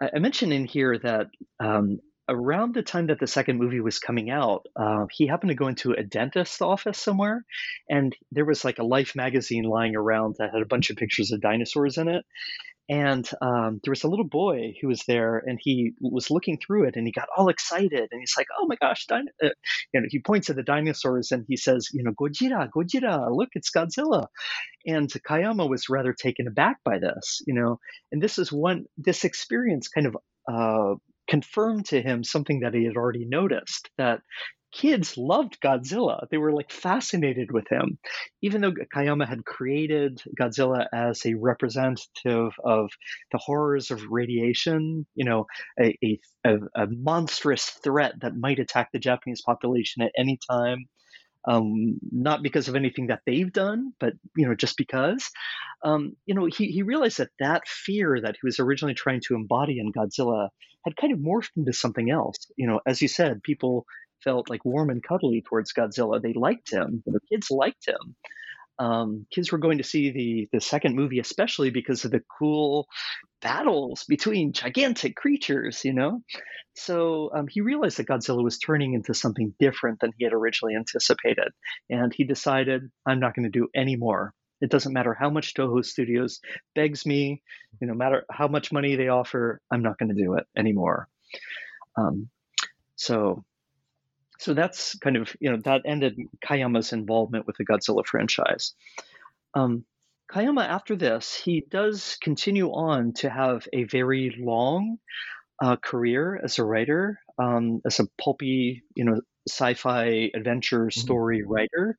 I, 0.00 0.10
I 0.14 0.18
mentioned 0.20 0.52
in 0.52 0.64
here 0.64 0.96
that 0.96 1.26
um, 1.58 1.98
around 2.28 2.74
the 2.74 2.82
time 2.82 3.08
that 3.08 3.20
the 3.20 3.26
second 3.26 3.58
movie 3.58 3.80
was 3.80 3.98
coming 3.98 4.30
out, 4.30 4.66
uh, 4.76 5.06
he 5.10 5.26
happened 5.26 5.50
to 5.50 5.54
go 5.54 5.68
into 5.68 5.92
a 5.92 6.02
dentist's 6.02 6.62
office 6.62 6.98
somewhere, 6.98 7.44
and 7.88 8.14
there 8.32 8.44
was 8.44 8.64
like 8.64 8.78
a 8.78 8.84
Life 8.84 9.14
magazine 9.14 9.64
lying 9.64 9.96
around 9.96 10.36
that 10.38 10.52
had 10.52 10.62
a 10.62 10.66
bunch 10.66 10.90
of 10.90 10.96
pictures 10.96 11.32
of 11.32 11.40
dinosaurs 11.40 11.98
in 11.98 12.08
it. 12.08 12.24
And 12.86 13.26
um, 13.40 13.80
there 13.82 13.92
was 13.92 14.04
a 14.04 14.08
little 14.08 14.28
boy 14.28 14.74
who 14.80 14.88
was 14.88 15.04
there, 15.08 15.38
and 15.38 15.58
he 15.60 15.94
was 16.02 16.30
looking 16.30 16.58
through 16.58 16.86
it, 16.86 16.96
and 16.96 17.06
he 17.06 17.12
got 17.12 17.28
all 17.34 17.48
excited, 17.48 18.08
and 18.10 18.20
he's 18.20 18.34
like, 18.36 18.46
"Oh 18.60 18.66
my 18.66 18.76
gosh!" 18.78 19.06
Din-, 19.06 19.28
uh, 19.42 19.48
you 19.94 20.00
know, 20.00 20.06
he 20.10 20.20
points 20.20 20.50
at 20.50 20.56
the 20.56 20.62
dinosaurs, 20.62 21.32
and 21.32 21.46
he 21.48 21.56
says, 21.56 21.88
"You 21.94 22.04
know, 22.04 22.12
Gojira, 22.12 22.68
Gojira, 22.68 23.34
look, 23.34 23.48
it's 23.54 23.70
Godzilla." 23.70 24.26
And 24.86 25.10
Kayama 25.10 25.66
was 25.66 25.88
rather 25.88 26.12
taken 26.12 26.46
aback 26.46 26.76
by 26.84 26.98
this, 26.98 27.40
you 27.46 27.54
know, 27.54 27.78
and 28.12 28.22
this 28.22 28.38
is 28.38 28.52
one 28.52 28.84
this 28.98 29.24
experience 29.24 29.88
kind 29.88 30.06
of 30.06 30.16
uh, 30.46 30.96
confirmed 31.28 31.86
to 31.86 32.02
him 32.02 32.24
something 32.24 32.60
that 32.60 32.74
he 32.74 32.84
had 32.84 32.96
already 32.96 33.24
noticed 33.24 33.90
that 33.98 34.20
kids 34.74 35.16
loved 35.16 35.60
Godzilla. 35.60 36.26
They 36.30 36.36
were 36.36 36.52
like 36.52 36.70
fascinated 36.70 37.52
with 37.52 37.68
him. 37.70 37.98
Even 38.42 38.60
though 38.60 38.72
Kayama 38.94 39.26
had 39.26 39.44
created 39.44 40.20
Godzilla 40.38 40.86
as 40.92 41.24
a 41.24 41.34
representative 41.34 42.52
of 42.64 42.90
the 43.30 43.38
horrors 43.38 43.90
of 43.90 44.02
radiation, 44.10 45.06
you 45.14 45.24
know, 45.24 45.46
a, 45.80 45.96
a, 46.44 46.56
a 46.74 46.86
monstrous 46.88 47.70
threat 47.84 48.14
that 48.20 48.36
might 48.36 48.58
attack 48.58 48.90
the 48.92 48.98
Japanese 48.98 49.42
population 49.42 50.02
at 50.02 50.12
any 50.18 50.38
time, 50.50 50.86
um, 51.46 51.98
not 52.10 52.42
because 52.42 52.68
of 52.68 52.76
anything 52.76 53.08
that 53.08 53.20
they've 53.26 53.52
done, 53.52 53.92
but 54.00 54.14
you 54.36 54.46
know 54.46 54.54
just 54.54 54.76
because. 54.76 55.30
Um, 55.82 56.16
you 56.24 56.34
know, 56.34 56.46
he 56.46 56.66
he 56.68 56.82
realized 56.82 57.18
that 57.18 57.30
that 57.40 57.68
fear 57.68 58.18
that 58.20 58.36
he 58.40 58.46
was 58.46 58.58
originally 58.58 58.94
trying 58.94 59.20
to 59.26 59.34
embody 59.34 59.78
in 59.78 59.92
Godzilla 59.92 60.48
had 60.84 60.96
kind 60.96 61.12
of 61.12 61.18
morphed 61.18 61.56
into 61.56 61.72
something 61.72 62.10
else. 62.10 62.36
You 62.56 62.66
know, 62.66 62.80
as 62.86 63.02
you 63.02 63.08
said, 63.08 63.42
people 63.42 63.86
felt 64.22 64.48
like 64.48 64.64
warm 64.64 64.90
and 64.90 65.02
cuddly 65.02 65.42
towards 65.46 65.72
Godzilla. 65.72 66.20
They 66.20 66.32
liked 66.32 66.70
him. 66.72 67.02
The 67.06 67.20
kids 67.30 67.50
liked 67.50 67.86
him. 67.86 68.16
Um, 68.78 69.26
kids 69.30 69.52
were 69.52 69.58
going 69.58 69.78
to 69.78 69.84
see 69.84 70.10
the 70.10 70.48
the 70.52 70.60
second 70.60 70.96
movie, 70.96 71.20
especially 71.20 71.70
because 71.70 72.04
of 72.04 72.10
the 72.10 72.22
cool 72.38 72.86
battles 73.40 74.04
between 74.08 74.52
gigantic 74.52 75.16
creatures. 75.16 75.84
You 75.84 75.92
know, 75.92 76.22
so 76.74 77.30
um, 77.34 77.46
he 77.48 77.60
realized 77.60 77.98
that 77.98 78.08
Godzilla 78.08 78.42
was 78.42 78.58
turning 78.58 78.94
into 78.94 79.14
something 79.14 79.54
different 79.58 80.00
than 80.00 80.12
he 80.16 80.24
had 80.24 80.32
originally 80.32 80.74
anticipated, 80.74 81.52
and 81.88 82.12
he 82.12 82.24
decided, 82.24 82.90
"I'm 83.06 83.20
not 83.20 83.34
going 83.34 83.50
to 83.50 83.58
do 83.58 83.68
any 83.74 83.96
more. 83.96 84.34
It 84.60 84.70
doesn't 84.70 84.92
matter 84.92 85.14
how 85.14 85.30
much 85.30 85.54
Toho 85.54 85.84
Studios 85.84 86.40
begs 86.74 87.04
me, 87.04 87.42
you 87.80 87.86
know, 87.86 87.92
no 87.92 87.98
matter 87.98 88.24
how 88.30 88.48
much 88.48 88.72
money 88.72 88.96
they 88.96 89.08
offer, 89.08 89.60
I'm 89.70 89.82
not 89.82 89.98
going 89.98 90.14
to 90.14 90.22
do 90.22 90.34
it 90.34 90.46
anymore." 90.56 91.08
Um, 91.96 92.28
so 92.96 93.44
so 94.38 94.54
that's 94.54 94.96
kind 94.98 95.16
of 95.16 95.34
you 95.40 95.50
know 95.50 95.58
that 95.64 95.82
ended 95.84 96.18
Kayama's 96.44 96.92
involvement 96.92 97.46
with 97.46 97.56
the 97.56 97.64
Godzilla 97.64 98.04
franchise. 98.04 98.74
Um, 99.54 99.84
Kayama, 100.32 100.66
after 100.66 100.96
this, 100.96 101.34
he 101.34 101.64
does 101.70 102.16
continue 102.22 102.70
on 102.70 103.12
to 103.14 103.30
have 103.30 103.68
a 103.72 103.84
very 103.84 104.34
long 104.38 104.98
uh, 105.62 105.76
career 105.76 106.40
as 106.42 106.58
a 106.58 106.64
writer, 106.64 107.20
um, 107.38 107.80
as 107.86 108.00
a 108.00 108.06
pulpy, 108.18 108.82
you 108.94 109.04
know, 109.04 109.20
sci-fi 109.48 110.30
adventure 110.34 110.86
mm-hmm. 110.86 111.00
story 111.00 111.40
mm-hmm. 111.40 111.52
writer. 111.52 111.98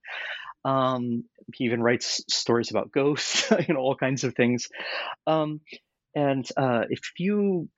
Um, 0.66 1.26
he 1.54 1.66
even 1.66 1.82
writes 1.82 2.24
stories 2.28 2.72
about 2.72 2.92
ghosts, 2.92 3.52
you 3.68 3.76
know, 3.76 3.80
all 3.80 3.96
kinds 3.96 4.24
of 4.24 4.34
things. 4.34 4.68
Um, 5.28 5.62
and 6.16 6.48
uh, 6.58 6.86
if 6.90 7.02
you 7.20 7.70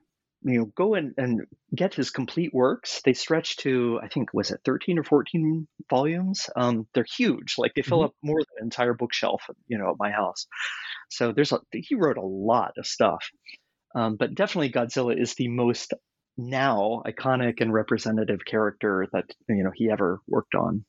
you 0.43 0.59
know 0.59 0.65
go 0.65 0.93
and, 0.95 1.13
and 1.17 1.41
get 1.73 1.93
his 1.93 2.11
complete 2.11 2.53
works. 2.53 3.01
They 3.03 3.13
stretch 3.13 3.57
to 3.57 3.99
i 4.01 4.07
think 4.07 4.33
was 4.33 4.51
it 4.51 4.61
13 4.65 4.99
or 4.99 5.03
14 5.03 5.67
volumes? 5.89 6.49
Um, 6.55 6.87
they're 6.93 7.05
huge 7.17 7.55
like 7.57 7.73
they 7.75 7.81
fill 7.81 7.99
mm-hmm. 7.99 8.05
up 8.05 8.15
more 8.21 8.39
than 8.39 8.57
an 8.59 8.65
entire 8.65 8.93
bookshelf 8.93 9.43
you 9.67 9.77
know 9.77 9.89
at 9.89 9.99
my 9.99 10.11
house. 10.11 10.47
So 11.09 11.31
there's 11.31 11.51
a 11.51 11.59
he 11.71 11.95
wrote 11.95 12.17
a 12.17 12.25
lot 12.25 12.73
of 12.77 12.85
stuff. 12.85 13.29
Um, 13.95 14.15
but 14.15 14.35
definitely 14.35 14.71
godzilla 14.71 15.19
is 15.19 15.33
the 15.35 15.47
most 15.47 15.93
now 16.37 17.01
iconic 17.05 17.61
and 17.61 17.73
representative 17.73 18.45
character 18.45 19.07
that 19.11 19.25
you 19.49 19.63
know 19.63 19.71
he 19.73 19.89
ever 19.89 20.19
worked 20.27 20.55
on. 20.55 20.85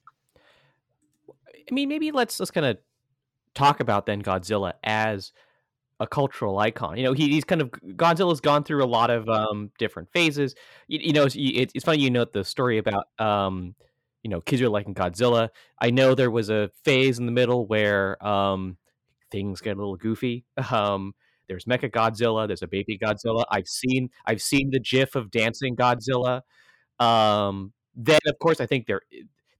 I 1.54 1.74
mean 1.74 1.88
maybe 1.88 2.12
let's 2.12 2.38
let's 2.38 2.50
kind 2.50 2.66
of 2.66 2.78
talk 3.54 3.80
about 3.80 4.06
then 4.06 4.22
godzilla 4.22 4.74
as 4.84 5.32
a 6.00 6.06
cultural 6.06 6.58
icon. 6.58 6.96
You 6.96 7.04
know, 7.04 7.12
he, 7.12 7.28
he's 7.28 7.44
kind 7.44 7.60
of 7.60 7.70
Godzilla's 7.70 8.40
gone 8.40 8.64
through 8.64 8.84
a 8.84 8.86
lot 8.86 9.10
of 9.10 9.28
um, 9.28 9.70
different 9.78 10.10
phases. 10.12 10.54
You, 10.86 11.00
you 11.02 11.12
know, 11.12 11.24
it's, 11.24 11.36
it's, 11.36 11.84
funny 11.84 12.00
you 12.00 12.10
note 12.10 12.32
the 12.32 12.44
story 12.44 12.78
about 12.78 13.08
um, 13.18 13.74
you 14.22 14.30
know 14.30 14.40
kids 14.40 14.62
are 14.62 14.68
liking 14.68 14.94
Godzilla. 14.94 15.48
I 15.80 15.90
know 15.90 16.14
there 16.14 16.30
was 16.30 16.50
a 16.50 16.70
phase 16.84 17.18
in 17.18 17.26
the 17.26 17.32
middle 17.32 17.66
where 17.66 18.24
um, 18.24 18.76
things 19.30 19.60
get 19.60 19.76
a 19.76 19.80
little 19.80 19.96
goofy. 19.96 20.44
Um, 20.72 21.14
there's 21.48 21.64
Mecha 21.64 21.90
Godzilla. 21.90 22.46
There's 22.46 22.62
a 22.62 22.68
baby 22.68 22.98
Godzilla. 22.98 23.44
I've 23.50 23.66
seen 23.66 24.10
I've 24.26 24.42
seen 24.42 24.70
the 24.70 24.80
GIF 24.80 25.16
of 25.16 25.30
dancing 25.30 25.76
Godzilla. 25.76 26.42
Um, 27.00 27.72
then 27.94 28.18
of 28.26 28.38
course 28.38 28.60
I 28.60 28.66
think 28.66 28.86
there. 28.86 29.00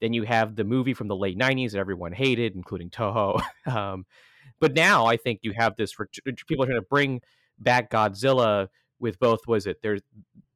Then 0.00 0.12
you 0.12 0.22
have 0.24 0.54
the 0.54 0.64
movie 0.64 0.94
from 0.94 1.08
the 1.08 1.16
late 1.16 1.38
'90s 1.38 1.72
that 1.72 1.78
everyone 1.78 2.12
hated, 2.12 2.54
including 2.54 2.90
Toho. 2.90 3.40
um, 3.66 4.04
but 4.60 4.74
now 4.74 5.06
I 5.06 5.16
think 5.16 5.40
you 5.42 5.52
have 5.56 5.76
this 5.76 5.92
for 5.92 6.08
people 6.46 6.64
are 6.64 6.66
trying 6.66 6.80
to 6.80 6.86
bring 6.88 7.20
back 7.58 7.90
Godzilla 7.90 8.68
with 9.00 9.18
both. 9.18 9.40
Was 9.46 9.66
it 9.66 9.78
there's 9.82 10.02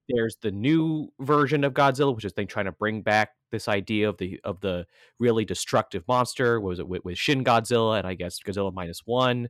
there's 0.09 0.37
the 0.43 0.51
new 0.51 1.09
version 1.21 1.65
of 1.65 1.75
Godzilla, 1.75 2.15
which 2.15 2.25
is 2.25 2.33
they 2.33 2.45
trying 2.45 2.67
to 2.67 2.73
bring 2.73 3.03
back 3.03 3.31
this 3.51 3.69
idea 3.69 4.09
of 4.09 4.19
the 4.19 4.41
of 4.45 4.61
the 4.61 4.87
really 5.19 5.45
destructive 5.45 6.05
monster. 6.09 6.61
What 6.61 6.69
was 6.71 6.79
it 6.79 6.89
with, 6.89 7.05
with 7.05 7.19
Shin 7.19 7.45
Godzilla 7.45 7.99
and 7.99 8.07
I 8.07 8.15
guess 8.15 8.41
Godzilla 8.41 8.73
minus 8.73 9.03
one, 9.05 9.49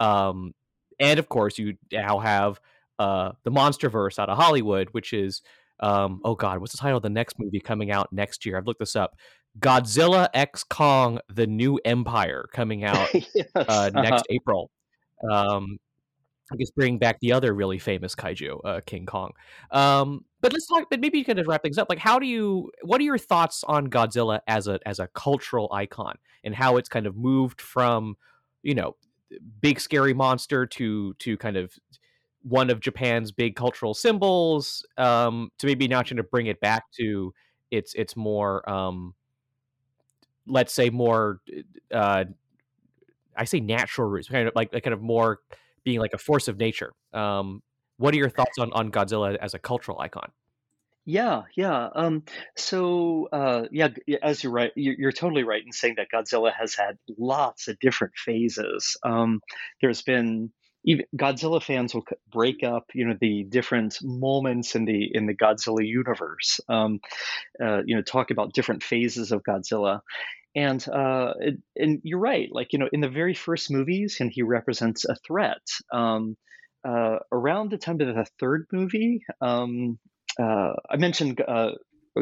um, 0.00 0.54
and 1.00 1.18
of 1.18 1.28
course 1.28 1.58
you 1.58 1.76
now 1.92 2.18
have 2.18 2.60
uh, 2.98 3.32
the 3.44 3.50
MonsterVerse 3.50 4.18
out 4.18 4.28
of 4.28 4.38
Hollywood, 4.38 4.88
which 4.92 5.12
is 5.12 5.42
um, 5.80 6.20
oh 6.24 6.34
God, 6.34 6.58
what's 6.58 6.72
the 6.72 6.78
title 6.78 6.96
of 6.96 7.02
the 7.02 7.10
next 7.10 7.38
movie 7.38 7.60
coming 7.60 7.90
out 7.90 8.12
next 8.12 8.44
year? 8.44 8.56
I've 8.56 8.66
looked 8.66 8.80
this 8.80 8.96
up. 8.96 9.16
Godzilla 9.58 10.28
X 10.34 10.64
Kong: 10.64 11.20
The 11.32 11.46
New 11.46 11.78
Empire 11.84 12.46
coming 12.52 12.84
out 12.84 13.08
yes. 13.14 13.46
uh, 13.54 13.90
next 13.94 14.12
uh-huh. 14.12 14.22
April. 14.30 14.70
Um, 15.30 15.78
I 16.50 16.56
guess 16.56 16.70
bringing 16.70 16.98
back 16.98 17.18
the 17.20 17.32
other 17.32 17.52
really 17.52 17.78
famous 17.78 18.14
kaiju, 18.14 18.60
uh, 18.64 18.80
King 18.86 19.04
Kong. 19.04 19.32
Um, 19.70 20.24
but 20.40 20.52
let's 20.52 20.66
talk. 20.66 20.88
But 20.90 21.00
maybe 21.00 21.18
you 21.18 21.24
can 21.24 21.36
just 21.36 21.48
wrap 21.48 21.62
things 21.62 21.78
up. 21.78 21.88
Like, 21.90 21.98
how 21.98 22.18
do 22.18 22.26
you? 22.26 22.70
What 22.82 23.00
are 23.00 23.04
your 23.04 23.18
thoughts 23.18 23.64
on 23.64 23.88
Godzilla 23.88 24.40
as 24.46 24.66
a 24.66 24.80
as 24.86 24.98
a 24.98 25.08
cultural 25.08 25.68
icon 25.72 26.16
and 26.44 26.54
how 26.54 26.76
it's 26.76 26.88
kind 26.88 27.06
of 27.06 27.16
moved 27.16 27.60
from, 27.60 28.16
you 28.62 28.74
know, 28.74 28.96
big 29.60 29.80
scary 29.80 30.14
monster 30.14 30.66
to 30.66 31.14
to 31.14 31.36
kind 31.36 31.56
of 31.56 31.72
one 32.42 32.70
of 32.70 32.80
Japan's 32.80 33.32
big 33.32 33.56
cultural 33.56 33.94
symbols 33.94 34.86
um, 34.96 35.50
to 35.58 35.66
maybe 35.66 35.88
not 35.88 36.06
trying 36.06 36.16
to 36.16 36.22
bring 36.22 36.46
it 36.46 36.60
back 36.60 36.84
to 36.98 37.32
its 37.70 37.94
its 37.94 38.16
more 38.16 38.68
um, 38.68 39.14
let's 40.46 40.72
say 40.72 40.90
more 40.90 41.40
uh, 41.92 42.24
I 43.38 43.44
say 43.44 43.60
natural 43.60 44.08
roots, 44.08 44.28
kind 44.28 44.48
of 44.48 44.54
like, 44.56 44.72
kind 44.72 44.92
of 44.92 45.00
more 45.00 45.40
being 45.84 46.00
like 46.00 46.12
a 46.12 46.18
force 46.18 46.48
of 46.48 46.58
nature. 46.58 46.92
Um, 47.14 47.62
what 47.96 48.12
are 48.14 48.16
your 48.16 48.28
thoughts 48.28 48.58
on 48.58 48.72
on 48.72 48.90
Godzilla 48.90 49.36
as 49.36 49.54
a 49.54 49.58
cultural 49.58 49.98
icon? 50.00 50.30
Yeah, 51.04 51.44
yeah. 51.56 51.88
Um, 51.94 52.24
so, 52.54 53.30
uh, 53.32 53.64
yeah, 53.72 53.88
as 54.22 54.44
you're 54.44 54.52
right, 54.52 54.72
you're, 54.76 54.94
you're 54.98 55.12
totally 55.12 55.42
right 55.42 55.64
in 55.64 55.72
saying 55.72 55.94
that 55.96 56.08
Godzilla 56.12 56.52
has 56.52 56.74
had 56.74 56.98
lots 57.16 57.66
of 57.66 57.78
different 57.78 58.12
phases. 58.14 58.94
Um, 59.02 59.40
there's 59.80 60.02
been 60.02 60.52
even 60.88 61.04
Godzilla 61.14 61.62
fans 61.62 61.94
will 61.94 62.04
break 62.32 62.64
up, 62.64 62.86
you 62.94 63.06
know, 63.06 63.14
the 63.20 63.44
different 63.44 63.98
moments 64.02 64.74
in 64.74 64.86
the 64.86 65.10
in 65.12 65.26
the 65.26 65.36
Godzilla 65.36 65.86
universe. 65.86 66.60
Um, 66.66 67.00
uh, 67.62 67.82
you 67.84 67.94
know, 67.94 68.02
talk 68.02 68.30
about 68.30 68.54
different 68.54 68.82
phases 68.82 69.30
of 69.30 69.42
Godzilla. 69.42 70.00
And 70.56 70.88
uh, 70.88 71.34
it, 71.40 71.56
and 71.76 72.00
you're 72.04 72.18
right. 72.18 72.48
Like 72.50 72.72
you 72.72 72.78
know, 72.78 72.88
in 72.90 73.02
the 73.02 73.10
very 73.10 73.34
first 73.34 73.70
movies, 73.70 74.16
and 74.20 74.32
he 74.32 74.42
represents 74.42 75.04
a 75.04 75.14
threat. 75.26 75.60
Um, 75.92 76.36
uh, 76.88 77.18
around 77.30 77.70
the 77.70 77.76
time 77.76 78.00
of 78.00 78.06
the 78.06 78.26
third 78.40 78.66
movie, 78.72 79.24
um, 79.42 79.98
uh, 80.40 80.72
I 80.88 80.96
mentioned 80.96 81.42
uh, 81.46 81.72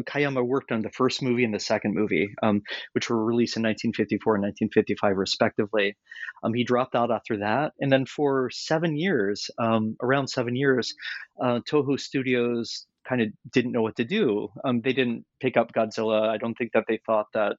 Kayama 0.02 0.46
worked 0.46 0.72
on 0.72 0.82
the 0.82 0.90
first 0.90 1.22
movie 1.22 1.44
and 1.44 1.54
the 1.54 1.60
second 1.60 1.94
movie, 1.94 2.28
um, 2.42 2.62
which 2.92 3.10
were 3.10 3.24
released 3.24 3.56
in 3.56 3.62
1954 3.62 4.36
and 4.36 4.42
1955, 4.42 5.16
respectively. 5.16 5.96
Um, 6.42 6.54
he 6.54 6.64
dropped 6.64 6.94
out 6.94 7.10
after 7.10 7.38
that, 7.38 7.72
and 7.80 7.90
then 7.90 8.06
for 8.06 8.50
seven 8.50 8.96
years, 8.96 9.50
um, 9.58 9.96
around 10.02 10.28
seven 10.28 10.56
years, 10.56 10.94
uh, 11.42 11.60
Toho 11.68 11.98
Studios 11.98 12.86
kind 13.08 13.22
of 13.22 13.28
didn't 13.52 13.72
know 13.72 13.82
what 13.82 13.96
to 13.96 14.04
do. 14.04 14.48
Um, 14.64 14.80
they 14.82 14.92
didn't 14.92 15.24
pick 15.40 15.56
up 15.56 15.72
Godzilla. 15.72 16.28
I 16.28 16.38
don't 16.38 16.54
think 16.54 16.72
that 16.72 16.84
they 16.88 17.00
thought 17.06 17.26
that 17.34 17.56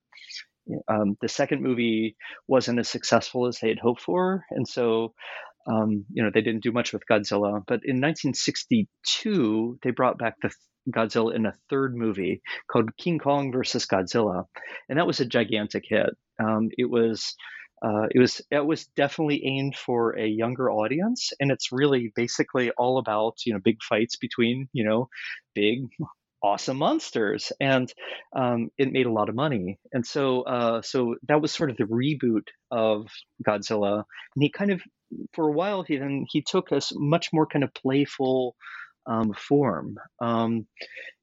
um, 0.87 1.17
the 1.21 1.29
second 1.29 1.61
movie 1.61 2.15
wasn't 2.47 2.79
as 2.79 2.89
successful 2.89 3.47
as 3.47 3.59
they 3.59 3.69
had 3.69 3.79
hoped 3.79 4.01
for, 4.01 4.43
and 4.51 4.67
so 4.67 5.13
um, 5.67 6.05
you 6.11 6.23
know 6.23 6.29
they 6.33 6.41
didn't 6.41 6.63
do 6.63 6.71
much 6.71 6.93
with 6.93 7.03
Godzilla. 7.09 7.61
But 7.65 7.81
in 7.83 8.01
1962, 8.01 9.79
they 9.81 9.91
brought 9.91 10.17
back 10.17 10.35
the 10.41 10.51
Godzilla 10.89 11.35
in 11.35 11.45
a 11.45 11.55
third 11.69 11.95
movie 11.95 12.41
called 12.71 12.95
King 12.97 13.19
Kong 13.19 13.51
versus 13.51 13.85
Godzilla, 13.85 14.45
and 14.89 14.97
that 14.97 15.07
was 15.07 15.19
a 15.19 15.25
gigantic 15.25 15.85
hit. 15.87 16.09
Um, 16.39 16.69
it 16.77 16.89
was. 16.89 17.35
Uh, 17.79 18.07
it 18.09 18.17
was 18.17 18.41
it 18.49 18.65
was 18.65 18.87
definitely 18.95 19.45
aimed 19.45 19.75
for 19.75 20.17
a 20.17 20.25
younger 20.25 20.71
audience, 20.71 21.31
and 21.39 21.51
it's 21.51 21.71
really 21.71 22.11
basically 22.15 22.71
all 22.71 22.97
about 22.97 23.35
you 23.45 23.53
know 23.53 23.59
big 23.63 23.77
fights 23.87 24.15
between 24.15 24.67
you 24.73 24.83
know 24.83 25.07
big 25.53 25.81
awesome 26.41 26.77
monsters, 26.77 27.51
and 27.59 27.91
um, 28.35 28.69
it 28.77 28.91
made 28.91 29.05
a 29.05 29.11
lot 29.11 29.29
of 29.29 29.35
money. 29.35 29.79
And 29.91 30.05
so, 30.05 30.41
uh, 30.43 30.81
so 30.81 31.15
that 31.27 31.41
was 31.41 31.51
sort 31.51 31.69
of 31.69 31.77
the 31.77 31.83
reboot 31.83 32.47
of 32.71 33.07
Godzilla. 33.45 34.03
And 34.35 34.43
he 34.43 34.49
kind 34.49 34.71
of, 34.71 34.81
for 35.33 35.47
a 35.47 35.51
while, 35.51 35.83
he 35.83 35.97
then 35.97 36.25
he 36.29 36.41
took 36.41 36.71
a 36.71 36.81
much 36.93 37.29
more 37.33 37.47
kind 37.47 37.63
of 37.63 37.73
playful 37.73 38.55
um, 39.07 39.33
form. 39.33 39.97
Um, 40.19 40.67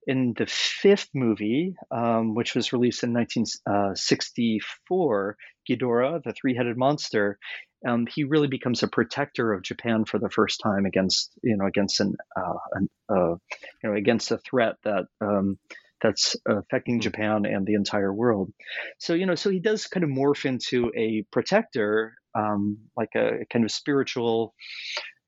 in 0.07 0.35
the 0.37 0.47
fifth 0.47 1.09
movie, 1.15 1.75
um, 1.91 2.35
which 2.35 2.55
was 2.55 2.73
released 2.73 3.05
in 3.05 3.15
1964, 3.15 5.37
Ghidorah, 5.69 6.23
the 6.23 6.33
three-headed 6.33 6.77
monster, 6.77 7.39
um, 7.87 8.07
he 8.07 8.25
really 8.25 8.49
becomes 8.49 8.83
a 8.83 8.89
protector 8.89 9.53
of 9.53 9.63
Japan 9.63 10.05
for 10.05 10.19
the 10.19 10.31
first 10.31 10.61
time 10.63 10.87
against, 10.87 11.31
you 11.43 11.57
know, 11.57 11.67
against 11.67 12.01
an, 12.01 12.17
uh, 12.37 12.55
an 12.73 12.89
uh, 13.11 13.35
you 13.83 13.85
know, 13.85 13.95
against 13.95 14.31
a 14.31 14.39
threat 14.39 14.77
that 14.85 15.05
um, 15.21 15.59
that's 16.01 16.37
affecting 16.47 17.01
Japan 17.01 17.47
and 17.47 17.67
the 17.67 17.75
entire 17.75 18.13
world. 18.13 18.53
So, 18.99 19.15
you 19.15 19.27
know, 19.27 19.35
so 19.35 19.51
he 19.51 19.59
does 19.59 19.87
kind 19.87 20.05
of 20.05 20.11
morph 20.11 20.45
into 20.45 20.93
a 20.97 21.25
protector, 21.31 22.15
um, 22.35 22.79
like 22.97 23.15
a 23.17 23.45
kind 23.51 23.65
of 23.65 23.71
spiritual 23.71 24.55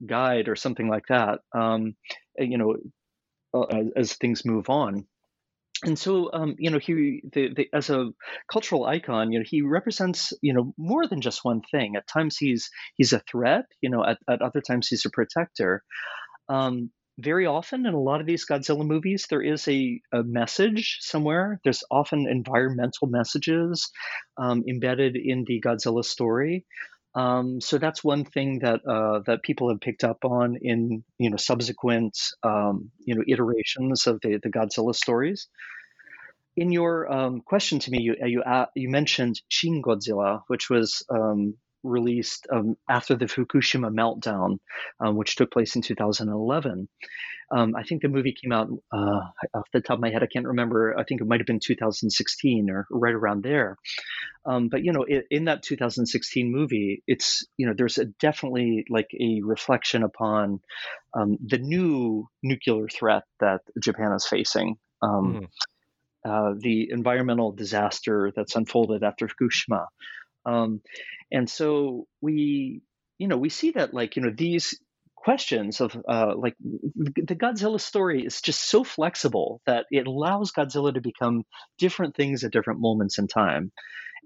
guide 0.05 0.49
or 0.49 0.57
something 0.57 0.89
like 0.89 1.07
that. 1.09 1.41
You 2.39 2.59
know, 2.59 2.77
as, 3.71 3.87
as 3.97 4.13
things 4.15 4.45
move 4.45 4.69
on. 4.69 5.07
And 5.85 5.99
so 5.99 6.31
um, 6.33 6.57
you 6.59 6.71
know 6.71 6.79
he 6.79 7.23
the, 7.33 7.51
the, 7.55 7.69
as 7.73 7.91
a 7.91 8.09
cultural 8.51 8.87
icon 8.87 9.31
you 9.31 9.39
know 9.39 9.45
he 9.47 9.61
represents 9.61 10.33
you 10.41 10.55
know 10.55 10.73
more 10.79 11.07
than 11.07 11.21
just 11.21 11.45
one 11.45 11.61
thing. 11.71 11.97
At 11.97 12.09
times 12.09 12.39
he's 12.39 12.71
he's 12.97 13.13
a 13.13 13.23
threat 13.31 13.67
you 13.83 13.91
know 13.91 14.03
at, 14.05 14.19
at 14.29 14.41
other 14.41 14.63
times 14.63 14.89
he's 14.89 15.05
a 15.05 15.11
protector. 15.11 15.83
Um, 16.49 16.91
very 17.19 17.47
often 17.47 17.87
in 17.87 17.95
a 17.95 18.01
lot 18.01 18.21
of 18.21 18.27
these 18.27 18.47
godzilla 18.47 18.87
movies 18.87 19.27
there 19.29 19.43
is 19.43 19.67
a, 19.69 20.01
a 20.13 20.23
message 20.23 20.99
somewhere. 21.01 21.61
There's 21.63 21.85
often 21.91 22.27
environmental 22.27 23.09
messages 23.09 23.91
um, 24.39 24.65
embedded 24.69 25.17
in 25.17 25.45
the 25.47 25.61
godzilla 25.61 26.05
story 26.05 26.65
um, 27.17 27.61
so 27.63 27.79
that's 27.79 28.05
one 28.05 28.25
thing 28.27 28.61
that 28.61 28.83
uh, 28.89 29.21
that 29.27 29.43
people 29.43 29.71
have 29.71 29.81
picked 29.81 30.05
up 30.05 30.25
on 30.25 30.59
in 30.63 31.05
you 31.19 31.31
know 31.31 31.39
subsequent 31.39 32.17
um, 32.45 32.93
you 33.07 33.17
know 33.17 33.25
iterations 33.29 34.07
of 34.07 34.21
the 34.23 34.41
the 34.43 34.51
Godzilla 34.51 34.95
stories. 34.95 35.49
In 36.57 36.73
your 36.73 37.13
um, 37.13 37.43
question 37.43 37.81
to 37.81 37.91
me, 37.91 38.01
you 38.03 38.17
you 38.25 38.43
uh, 38.43 38.67
you 38.77 38.91
mentioned 38.91 39.41
Shin 39.49 39.83
Godzilla, 39.83 40.43
which 40.49 40.71
was 40.71 41.05
um, 41.11 41.57
released 41.87 42.47
um, 42.53 42.77
after 42.89 43.15
the 43.15 43.27
Fukushima 43.27 43.93
meltdown, 43.93 44.59
um, 45.01 45.17
which 45.17 45.37
took 45.37 45.51
place 45.51 45.77
in 45.77 45.83
2011. 45.83 46.89
Um, 47.51 47.77
I 47.77 47.85
think 47.85 48.03
the 48.03 48.09
movie 48.09 48.33
came 48.33 48.51
out 48.51 48.69
uh, 48.93 49.21
off 49.55 49.71
the 49.73 49.81
top 49.81 49.95
of 49.99 50.01
my 50.01 50.11
head. 50.11 50.23
I 50.23 50.27
can't 50.27 50.47
remember. 50.47 50.99
I 50.99 51.05
think 51.05 51.21
it 51.21 51.27
might 51.27 51.39
have 51.39 51.47
been 51.47 51.61
2016 51.61 52.71
or 52.71 52.87
right 52.91 53.15
around 53.15 53.45
there. 53.45 53.77
Um, 54.45 54.69
but 54.69 54.83
you 54.85 54.93
know, 54.93 55.05
in, 55.05 55.23
in, 55.31 55.45
that 55.45 55.63
2016 55.63 56.51
movie, 56.51 57.05
it's 57.07 57.47
you 57.57 57.67
know, 57.67 57.75
there's 57.77 57.99
a 57.99 58.07
definitely 58.07 58.85
like 58.91 59.11
a 59.19 59.43
reflection 59.43 60.03
upon 60.03 60.61
um, 61.15 61.39
the 61.45 61.59
new 61.59 62.29
nuclear 62.43 62.89
threat 62.89 63.23
that 63.39 63.61
Japan 63.81 64.13
is 64.13 64.27
facing. 64.27 64.77
Mm-hmm. 65.03 65.45
Uh, 66.25 66.55
the 66.59 66.91
environmental 66.91 67.53
disaster 67.53 68.33
that's 68.35 68.57
unfolded 68.57 69.05
after 69.05 69.29
Fukushima. 69.29 69.87
Um, 70.47 70.81
and 71.33 71.51
so 71.51 72.07
we, 72.21 72.83
you 73.19 73.29
know, 73.29 73.37
we 73.37 73.49
see 73.49 73.73
that 73.73 73.93
like, 73.93 74.17
you 74.17 74.23
know, 74.23 74.33
these 74.37 74.79
questions 75.17 75.81
of 75.81 75.97
uh, 76.09 76.35
like 76.37 76.55
the 76.61 77.35
Godzilla 77.35 77.81
story 77.81 78.25
is 78.25 78.41
just 78.41 78.71
so 78.71 78.85
flexible 78.85 79.61
that 79.67 79.87
it 79.91 80.07
allows 80.07 80.53
Godzilla 80.53 80.95
to 80.95 81.01
become 81.01 81.43
different 81.79 82.15
things 82.15 82.45
at 82.45 82.53
different 82.53 82.81
moments 82.81 83.19
in 83.19 83.27
time. 83.27 83.73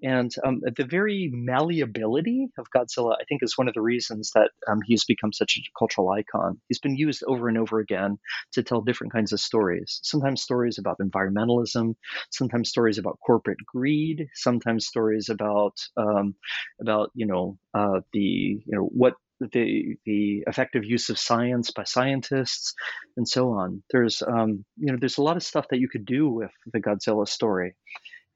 And 0.03 0.31
um, 0.45 0.61
the 0.77 0.85
very 0.85 1.31
malleability 1.33 2.49
of 2.59 2.67
Godzilla, 2.75 3.15
I 3.21 3.25
think, 3.29 3.43
is 3.43 3.59
one 3.59 3.69
of 3.69 3.75
the 3.75 3.83
reasons 3.83 4.31
that 4.35 4.51
um, 4.69 4.81
he's 4.85 5.05
become 5.05 5.33
such 5.33 5.59
a 5.59 5.79
cultural 5.79 6.11
icon. 6.11 6.61
He's 6.69 6.79
been 6.79 6.97
used 6.97 7.23
over 7.27 7.49
and 7.49 7.59
over 7.59 7.81
again 7.81 8.19
to 8.53 8.63
tell 8.63 8.81
different 8.81 9.13
kinds 9.13 9.33
of 9.33 9.41
stories. 9.41 10.01
Sometimes 10.03 10.43
stories 10.43 10.79
about 10.79 10.99
environmentalism, 10.99 11.95
sometimes 12.31 12.69
stories 12.69 12.99
about 12.99 13.19
corporate 13.25 13.59
greed, 13.67 14.27
sometimes 14.35 14.87
stories 14.87 15.29
about 15.29 15.77
um, 15.97 16.35
about 16.81 17.11
you 17.15 17.27
know 17.27 17.59
uh, 17.75 18.01
the 18.13 18.21
you 18.21 18.63
know 18.67 18.85
what 18.85 19.15
the 19.41 19.97
the 20.05 20.45
effective 20.47 20.85
use 20.85 21.09
of 21.09 21.19
science 21.19 21.71
by 21.71 21.85
scientists 21.85 22.75
and 23.17 23.27
so 23.27 23.51
on. 23.51 23.83
There's 23.91 24.23
um, 24.23 24.65
you 24.77 24.93
know 24.93 24.99
there's 24.99 25.19
a 25.19 25.23
lot 25.23 25.37
of 25.37 25.43
stuff 25.43 25.67
that 25.71 25.79
you 25.81 25.89
could 25.89 26.05
do 26.05 26.29
with 26.29 26.51
the 26.73 26.81
Godzilla 26.81 27.27
story, 27.27 27.75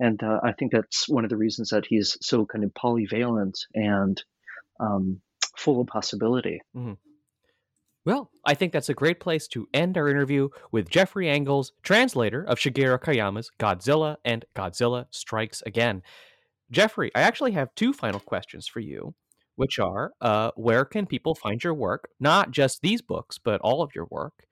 and 0.01 0.23
uh, 0.23 0.41
I 0.43 0.53
think 0.53 0.73
that's 0.73 1.09
one 1.09 1.25
of 1.25 1.31
the 1.31 1.37
reasons 1.37 1.71
that 1.71 1.87
he's 1.87 2.17
so 2.21 2.45
kind 2.47 2.65
of 2.65 2.73
polyvalent 2.75 3.55
and 3.75 4.23
um, 4.81 5.21
full 5.57 5.81
of 5.81 5.87
possibility. 5.87 6.61
Mm-hmm. 6.77 6.95
Well, 8.05 8.31
I 8.45 8.53
think 8.53 8.73
that's 8.73 8.91
a 8.91 8.95
great 8.95 9.19
place 9.19 9.49
to 9.49 9.67
end 9.73 9.97
our 9.97 10.09
interview 10.09 10.51
with 10.71 10.91
Jeffrey 10.91 11.29
Angles, 11.29 11.73
translator 11.83 12.43
of 12.43 12.59
Shigeru 12.59 13.01
Kayama's 13.01 13.51
Godzilla 13.59 14.17
and 14.25 14.45
Godzilla 14.55 15.07
Strikes 15.11 15.63
Again. 15.65 16.03
Jeffrey, 16.71 17.11
I 17.15 17.23
actually 17.23 17.53
have 17.53 17.75
two 17.75 17.95
final 17.95 18.21
questions 18.21 18.67
for 18.67 18.81
you, 18.81 19.15
which 19.57 19.79
are 19.79 20.13
uh, 20.21 20.51
where 20.57 20.85
can 20.85 21.07
people 21.07 21.35
find 21.35 21.65
your 21.65 21.73
work? 21.73 22.09
Not 22.21 22.51
just 22.51 22.83
these 22.83 23.01
books, 23.01 23.39
but 23.43 23.61
all 23.63 23.81
of 23.81 23.95
your 23.95 24.07
work. 24.11 24.45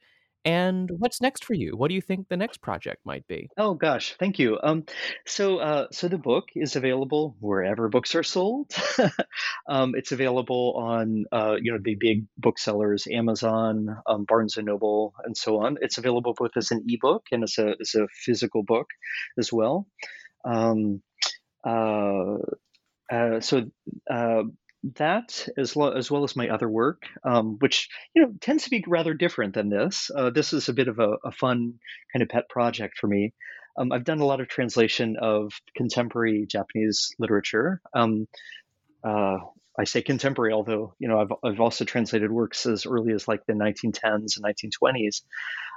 And 0.45 0.91
what's 0.99 1.21
next 1.21 1.45
for 1.45 1.55
you? 1.55 1.77
What 1.77 1.89
do 1.89 1.95
you 1.95 2.01
think 2.01 2.29
the 2.29 2.37
next 2.37 2.61
project 2.61 3.05
might 3.05 3.27
be? 3.29 3.49
Oh 3.57 3.75
gosh, 3.75 4.17
thank 4.19 4.39
you. 4.39 4.59
Um, 4.63 4.85
so 5.25 5.59
uh, 5.59 5.87
so 5.93 6.09
the 6.09 6.19
book 6.19 6.47
is 6.57 6.75
available 6.75 7.37
wherever 7.39 7.89
books 7.89 8.15
are 8.15 8.25
sold. 8.25 8.73
um, 9.69 9.93
it's 9.95 10.11
available 10.11 10.75
on 10.77 11.25
uh, 11.31 11.57
you 11.63 11.73
know 11.73 11.79
the 11.83 11.95
big 11.95 12.27
booksellers, 12.37 13.07
Amazon, 13.11 13.97
um, 14.07 14.25
Barnes 14.27 14.57
and 14.57 14.67
Noble, 14.67 15.15
and 15.25 15.37
so 15.37 15.63
on. 15.63 15.77
It's 15.81 15.99
available 15.99 16.35
both 16.37 16.57
as 16.57 16.73
an 16.73 16.85
ebook 16.89 17.23
and 17.31 17.45
as 17.45 17.59
a 17.59 17.75
as 17.81 17.95
a 17.95 18.09
physical 18.25 18.65
book 18.65 18.87
as 19.39 19.53
well. 19.53 19.87
Um, 20.45 21.03
uh, 21.65 22.39
uh, 23.13 23.41
so 23.41 23.63
uh, 24.11 24.43
that 24.97 25.49
as 25.57 25.77
well 25.77 25.93
as 25.93 26.11
well 26.11 26.25
as 26.25 26.35
my 26.35 26.49
other 26.49 26.69
work, 26.69 27.07
um, 27.25 27.57
which 27.61 27.89
you 28.15 28.23
know 28.23 28.33
tends 28.41 28.65
to 28.65 28.71
be 28.71 28.85
rather 28.87 29.15
different 29.15 29.55
than 29.55 29.69
this. 29.69 30.11
Uh, 30.15 30.31
this 30.31 30.53
is 30.53 30.69
a 30.69 30.73
bit 30.73 30.89
of 30.89 30.99
a, 30.99 31.17
a, 31.25 31.33
fun 31.33 31.75
kind 32.13 32.23
of 32.23 32.29
pet 32.29 32.49
project 32.49 32.99
for 32.99 33.07
me. 33.07 33.33
Um, 33.77 33.93
I've 33.93 34.05
done 34.05 34.21
a 34.21 34.27
lot 34.27 34.41
of 34.41 34.49
translation 34.49 35.17
of 35.21 35.53
contemporary 35.77 36.47
Japanese 36.47 37.15
literature. 37.19 37.81
Um, 37.95 38.27
uh, 39.05 39.39
I 39.79 39.85
say 39.85 40.03
contemporary, 40.03 40.53
although 40.53 40.95
you 40.99 41.09
know 41.09 41.21
I've 41.21 41.33
I've 41.45 41.61
also 41.61 41.85
translated 41.85 42.31
works 42.31 42.67
as 42.67 42.85
early 42.85 43.13
as 43.13 43.29
like 43.29 43.47
the 43.47 43.55
1910s 43.55 44.37
and 44.37 44.45
1920s. 44.45 45.23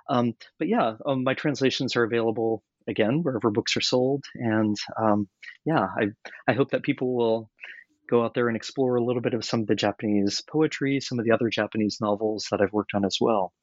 Um, 0.10 0.34
but 0.60 0.68
yeah, 0.68 0.96
um, 1.06 1.24
my 1.24 1.34
translations 1.36 1.96
are 1.96 2.04
available 2.04 2.64
again 2.88 3.22
wherever 3.24 3.52
books 3.52 3.78
are 3.78 3.82
sold, 3.82 4.26
and 4.36 4.76
um, 5.00 5.28
yeah, 5.64 5.88
I 5.98 6.08
I 6.48 6.54
hope 6.54 6.72
that 6.72 6.84
people 6.84 7.16
will 7.16 7.50
go 8.10 8.24
out 8.24 8.34
there 8.34 8.48
and 8.48 8.58
explore 8.58 8.96
a 8.96 9.04
little 9.04 9.22
bit 9.22 9.34
of 9.34 9.46
some 9.46 9.62
of 9.62 9.68
the 9.68 9.76
Japanese 9.76 10.42
poetry, 10.42 11.00
some 11.00 11.20
of 11.20 11.26
the 11.26 11.32
other 11.32 11.50
Japanese 11.50 11.98
novels 12.02 12.48
that 12.52 12.62
I've 12.62 12.74
worked 12.74 12.94
on 12.94 13.06
as 13.06 13.18
well. 13.20 13.54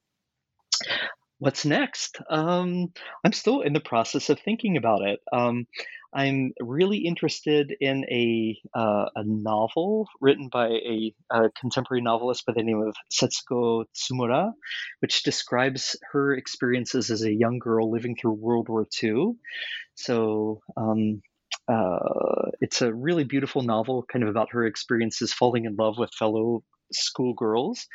What's 1.39 1.65
next? 1.65 2.19
Um, 2.31 2.93
I'm 3.25 3.33
still 3.33 3.63
in 3.63 3.73
the 3.73 3.81
process 3.81 4.31
of 4.31 4.39
thinking 4.39 4.77
about 4.77 5.03
it. 5.03 5.21
Um, 5.33 5.67
I'm 6.15 6.53
really 6.61 6.99
interested 6.99 7.75
in 7.81 8.05
a 8.11 8.57
uh, 8.79 9.07
a 9.17 9.25
novel 9.25 10.07
written 10.21 10.49
by 10.53 10.69
a, 10.69 11.15
a, 11.31 11.51
contemporary 11.59 12.03
novelist 12.03 12.45
by 12.45 12.53
the 12.55 12.63
name 12.63 12.83
of 12.83 12.95
Setsuko 13.11 13.87
Tsumura, 13.95 14.53
which 15.01 15.23
describes 15.23 15.97
her 16.13 16.35
experiences 16.35 17.11
as 17.11 17.23
a 17.23 17.33
young 17.33 17.59
girl 17.59 17.91
living 17.91 18.15
through 18.15 18.33
World 18.33 18.69
War 18.69 18.87
II. 19.03 19.33
So 19.95 20.61
um, 20.77 21.23
uh, 21.69 22.51
it's 22.61 22.83
a 22.83 22.93
really 22.93 23.25
beautiful 23.25 23.63
novel, 23.63 24.05
kind 24.11 24.23
of 24.23 24.29
about 24.29 24.53
her 24.53 24.65
experiences 24.67 25.33
falling 25.33 25.65
in 25.65 25.77
love 25.77 25.99
with 25.99 26.11
fellow 26.15 26.63
schoolgirls 26.93 27.87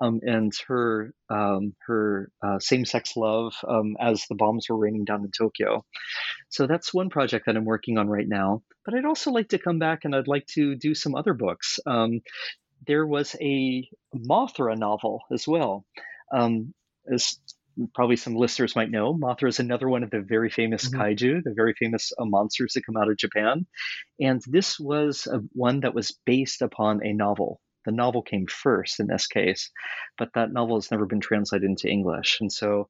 um, 0.00 0.20
and 0.22 0.52
her 0.66 1.12
um, 1.28 1.74
her 1.86 2.30
uh, 2.42 2.58
same-sex 2.58 3.16
love 3.16 3.54
um, 3.68 3.96
as 4.00 4.24
the 4.28 4.34
bombs 4.34 4.66
were 4.68 4.78
raining 4.78 5.04
down 5.04 5.24
in 5.24 5.30
Tokyo. 5.30 5.84
So 6.48 6.66
that's 6.66 6.94
one 6.94 7.10
project 7.10 7.46
that 7.46 7.56
I'm 7.56 7.64
working 7.64 7.98
on 7.98 8.08
right 8.08 8.28
now. 8.28 8.62
But 8.84 8.94
I'd 8.94 9.04
also 9.04 9.30
like 9.30 9.48
to 9.48 9.58
come 9.58 9.78
back 9.78 10.04
and 10.04 10.14
I'd 10.14 10.28
like 10.28 10.46
to 10.54 10.76
do 10.76 10.94
some 10.94 11.14
other 11.14 11.34
books. 11.34 11.78
Um, 11.86 12.20
there 12.86 13.06
was 13.06 13.34
a 13.40 13.88
Mothra 14.14 14.76
novel 14.78 15.22
as 15.32 15.46
well. 15.46 15.84
Um, 16.34 16.72
as 17.12 17.38
probably 17.94 18.16
some 18.16 18.34
listeners 18.34 18.76
might 18.76 18.90
know, 18.90 19.14
Mothra 19.14 19.48
is 19.48 19.60
another 19.60 19.88
one 19.88 20.02
of 20.02 20.10
the 20.10 20.20
very 20.20 20.50
famous 20.50 20.88
mm-hmm. 20.88 21.00
kaiju, 21.00 21.42
the 21.44 21.54
very 21.54 21.74
famous 21.74 22.12
uh, 22.18 22.24
monsters 22.24 22.72
that 22.74 22.86
come 22.86 22.96
out 22.96 23.10
of 23.10 23.16
Japan. 23.16 23.66
And 24.20 24.42
this 24.46 24.78
was 24.78 25.26
a, 25.26 25.38
one 25.52 25.80
that 25.80 25.94
was 25.94 26.18
based 26.24 26.62
upon 26.62 27.04
a 27.04 27.12
novel. 27.12 27.60
The 27.84 27.92
novel 27.92 28.22
came 28.22 28.46
first 28.46 28.98
in 28.98 29.06
this 29.06 29.26
case, 29.26 29.70
but 30.18 30.30
that 30.34 30.52
novel 30.52 30.76
has 30.76 30.90
never 30.90 31.06
been 31.06 31.20
translated 31.20 31.68
into 31.68 31.88
English. 31.88 32.38
And 32.40 32.50
so 32.50 32.88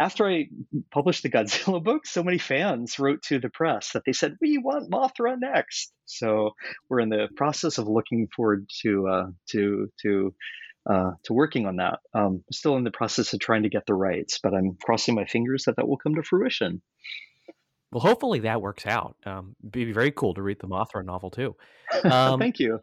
after 0.00 0.28
I 0.28 0.48
published 0.90 1.22
the 1.22 1.30
Godzilla 1.30 1.82
book, 1.84 2.06
so 2.06 2.22
many 2.22 2.38
fans 2.38 2.98
wrote 2.98 3.22
to 3.24 3.38
the 3.38 3.50
press 3.50 3.92
that 3.92 4.02
they 4.04 4.12
said, 4.12 4.36
We 4.40 4.58
want 4.58 4.90
Mothra 4.90 5.36
next. 5.38 5.92
So 6.06 6.50
we're 6.88 7.00
in 7.00 7.08
the 7.08 7.28
process 7.36 7.78
of 7.78 7.88
looking 7.88 8.28
forward 8.34 8.68
to 8.82 9.08
uh, 9.08 9.26
to 9.50 9.90
to 10.02 10.34
uh, 10.88 11.12
to 11.24 11.32
working 11.32 11.66
on 11.66 11.76
that. 11.76 12.00
Um, 12.14 12.44
still 12.52 12.76
in 12.76 12.84
the 12.84 12.90
process 12.90 13.32
of 13.32 13.40
trying 13.40 13.64
to 13.64 13.68
get 13.68 13.86
the 13.86 13.94
rights, 13.94 14.38
but 14.42 14.54
I'm 14.54 14.76
crossing 14.82 15.14
my 15.14 15.24
fingers 15.24 15.64
that 15.64 15.76
that 15.76 15.88
will 15.88 15.96
come 15.96 16.14
to 16.14 16.22
fruition. 16.22 16.82
Well, 17.92 18.00
hopefully 18.00 18.40
that 18.40 18.60
works 18.60 18.86
out. 18.86 19.16
Um, 19.24 19.56
it'd 19.62 19.72
be 19.72 19.92
very 19.92 20.10
cool 20.10 20.34
to 20.34 20.42
read 20.42 20.58
the 20.60 20.66
Mothra 20.68 21.04
novel 21.04 21.30
too. 21.30 21.56
Um, 22.04 22.38
Thank 22.38 22.58
you. 22.58 22.80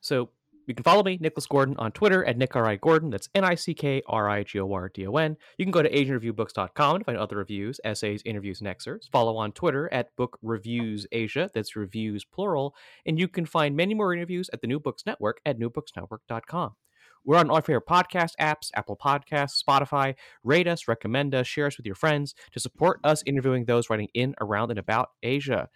So 0.00 0.30
you 0.66 0.74
can 0.74 0.84
follow 0.84 1.02
me, 1.02 1.18
Nicholas 1.20 1.46
Gordon, 1.46 1.76
on 1.78 1.90
Twitter 1.92 2.24
at 2.24 2.36
Nick 2.36 2.54
R. 2.54 2.64
I. 2.64 2.76
Gordon. 2.76 3.10
That's 3.10 3.28
N 3.34 3.44
I 3.44 3.56
C 3.56 3.74
K 3.74 4.02
R 4.06 4.28
I 4.28 4.44
G 4.44 4.60
O 4.60 4.72
R 4.72 4.88
D 4.88 5.06
O 5.06 5.16
N. 5.16 5.36
You 5.58 5.64
can 5.64 5.72
go 5.72 5.82
to 5.82 5.90
AsianReviewBooks.com 5.90 6.98
to 6.98 7.04
find 7.04 7.18
other 7.18 7.36
reviews, 7.36 7.80
essays, 7.84 8.22
interviews, 8.24 8.60
and 8.60 8.68
excerpts. 8.68 9.08
Follow 9.08 9.36
on 9.36 9.50
Twitter 9.52 9.92
at 9.92 10.14
Book 10.14 10.38
Reviews 10.42 11.06
Asia. 11.10 11.50
That's 11.52 11.74
reviews 11.74 12.24
plural. 12.24 12.74
And 13.04 13.18
you 13.18 13.26
can 13.26 13.46
find 13.46 13.76
many 13.76 13.94
more 13.94 14.14
interviews 14.14 14.48
at 14.52 14.60
the 14.60 14.68
New 14.68 14.78
Books 14.78 15.04
Network 15.06 15.40
at 15.44 15.58
newbooksnetwork.com. 15.58 16.76
We're 17.24 17.36
on 17.36 17.50
all 17.50 17.60
your 17.68 17.80
podcast 17.80 18.32
apps, 18.40 18.70
Apple 18.74 18.96
Podcasts, 18.96 19.62
Spotify. 19.62 20.14
Rate 20.42 20.66
us, 20.66 20.88
recommend 20.88 21.34
us, 21.34 21.46
share 21.46 21.66
us 21.66 21.76
with 21.76 21.86
your 21.86 21.94
friends 21.94 22.34
to 22.52 22.60
support 22.60 23.00
us 23.04 23.22
interviewing 23.26 23.66
those 23.66 23.90
writing 23.90 24.08
in, 24.14 24.34
around, 24.40 24.70
and 24.70 24.78
about 24.78 25.10
Asia. 25.22 25.68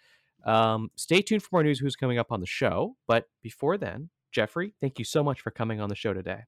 Um, 0.45 0.89
stay 0.95 1.21
tuned 1.21 1.43
for 1.43 1.49
more 1.51 1.63
news 1.63 1.79
who's 1.79 1.95
coming 1.95 2.17
up 2.17 2.31
on 2.31 2.39
the 2.39 2.45
show. 2.45 2.95
But 3.07 3.25
before 3.41 3.77
then, 3.77 4.09
Jeffrey, 4.31 4.73
thank 4.81 4.99
you 4.99 5.05
so 5.05 5.23
much 5.23 5.41
for 5.41 5.51
coming 5.51 5.79
on 5.79 5.89
the 5.89 5.95
show 5.95 6.13
today. 6.13 6.41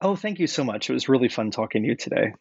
Oh, 0.00 0.16
thank 0.16 0.40
you 0.40 0.46
so 0.46 0.64
much. 0.64 0.90
It 0.90 0.94
was 0.94 1.08
really 1.08 1.28
fun 1.28 1.50
talking 1.50 1.82
to 1.82 1.88
you 1.88 1.96
today. 1.96 2.32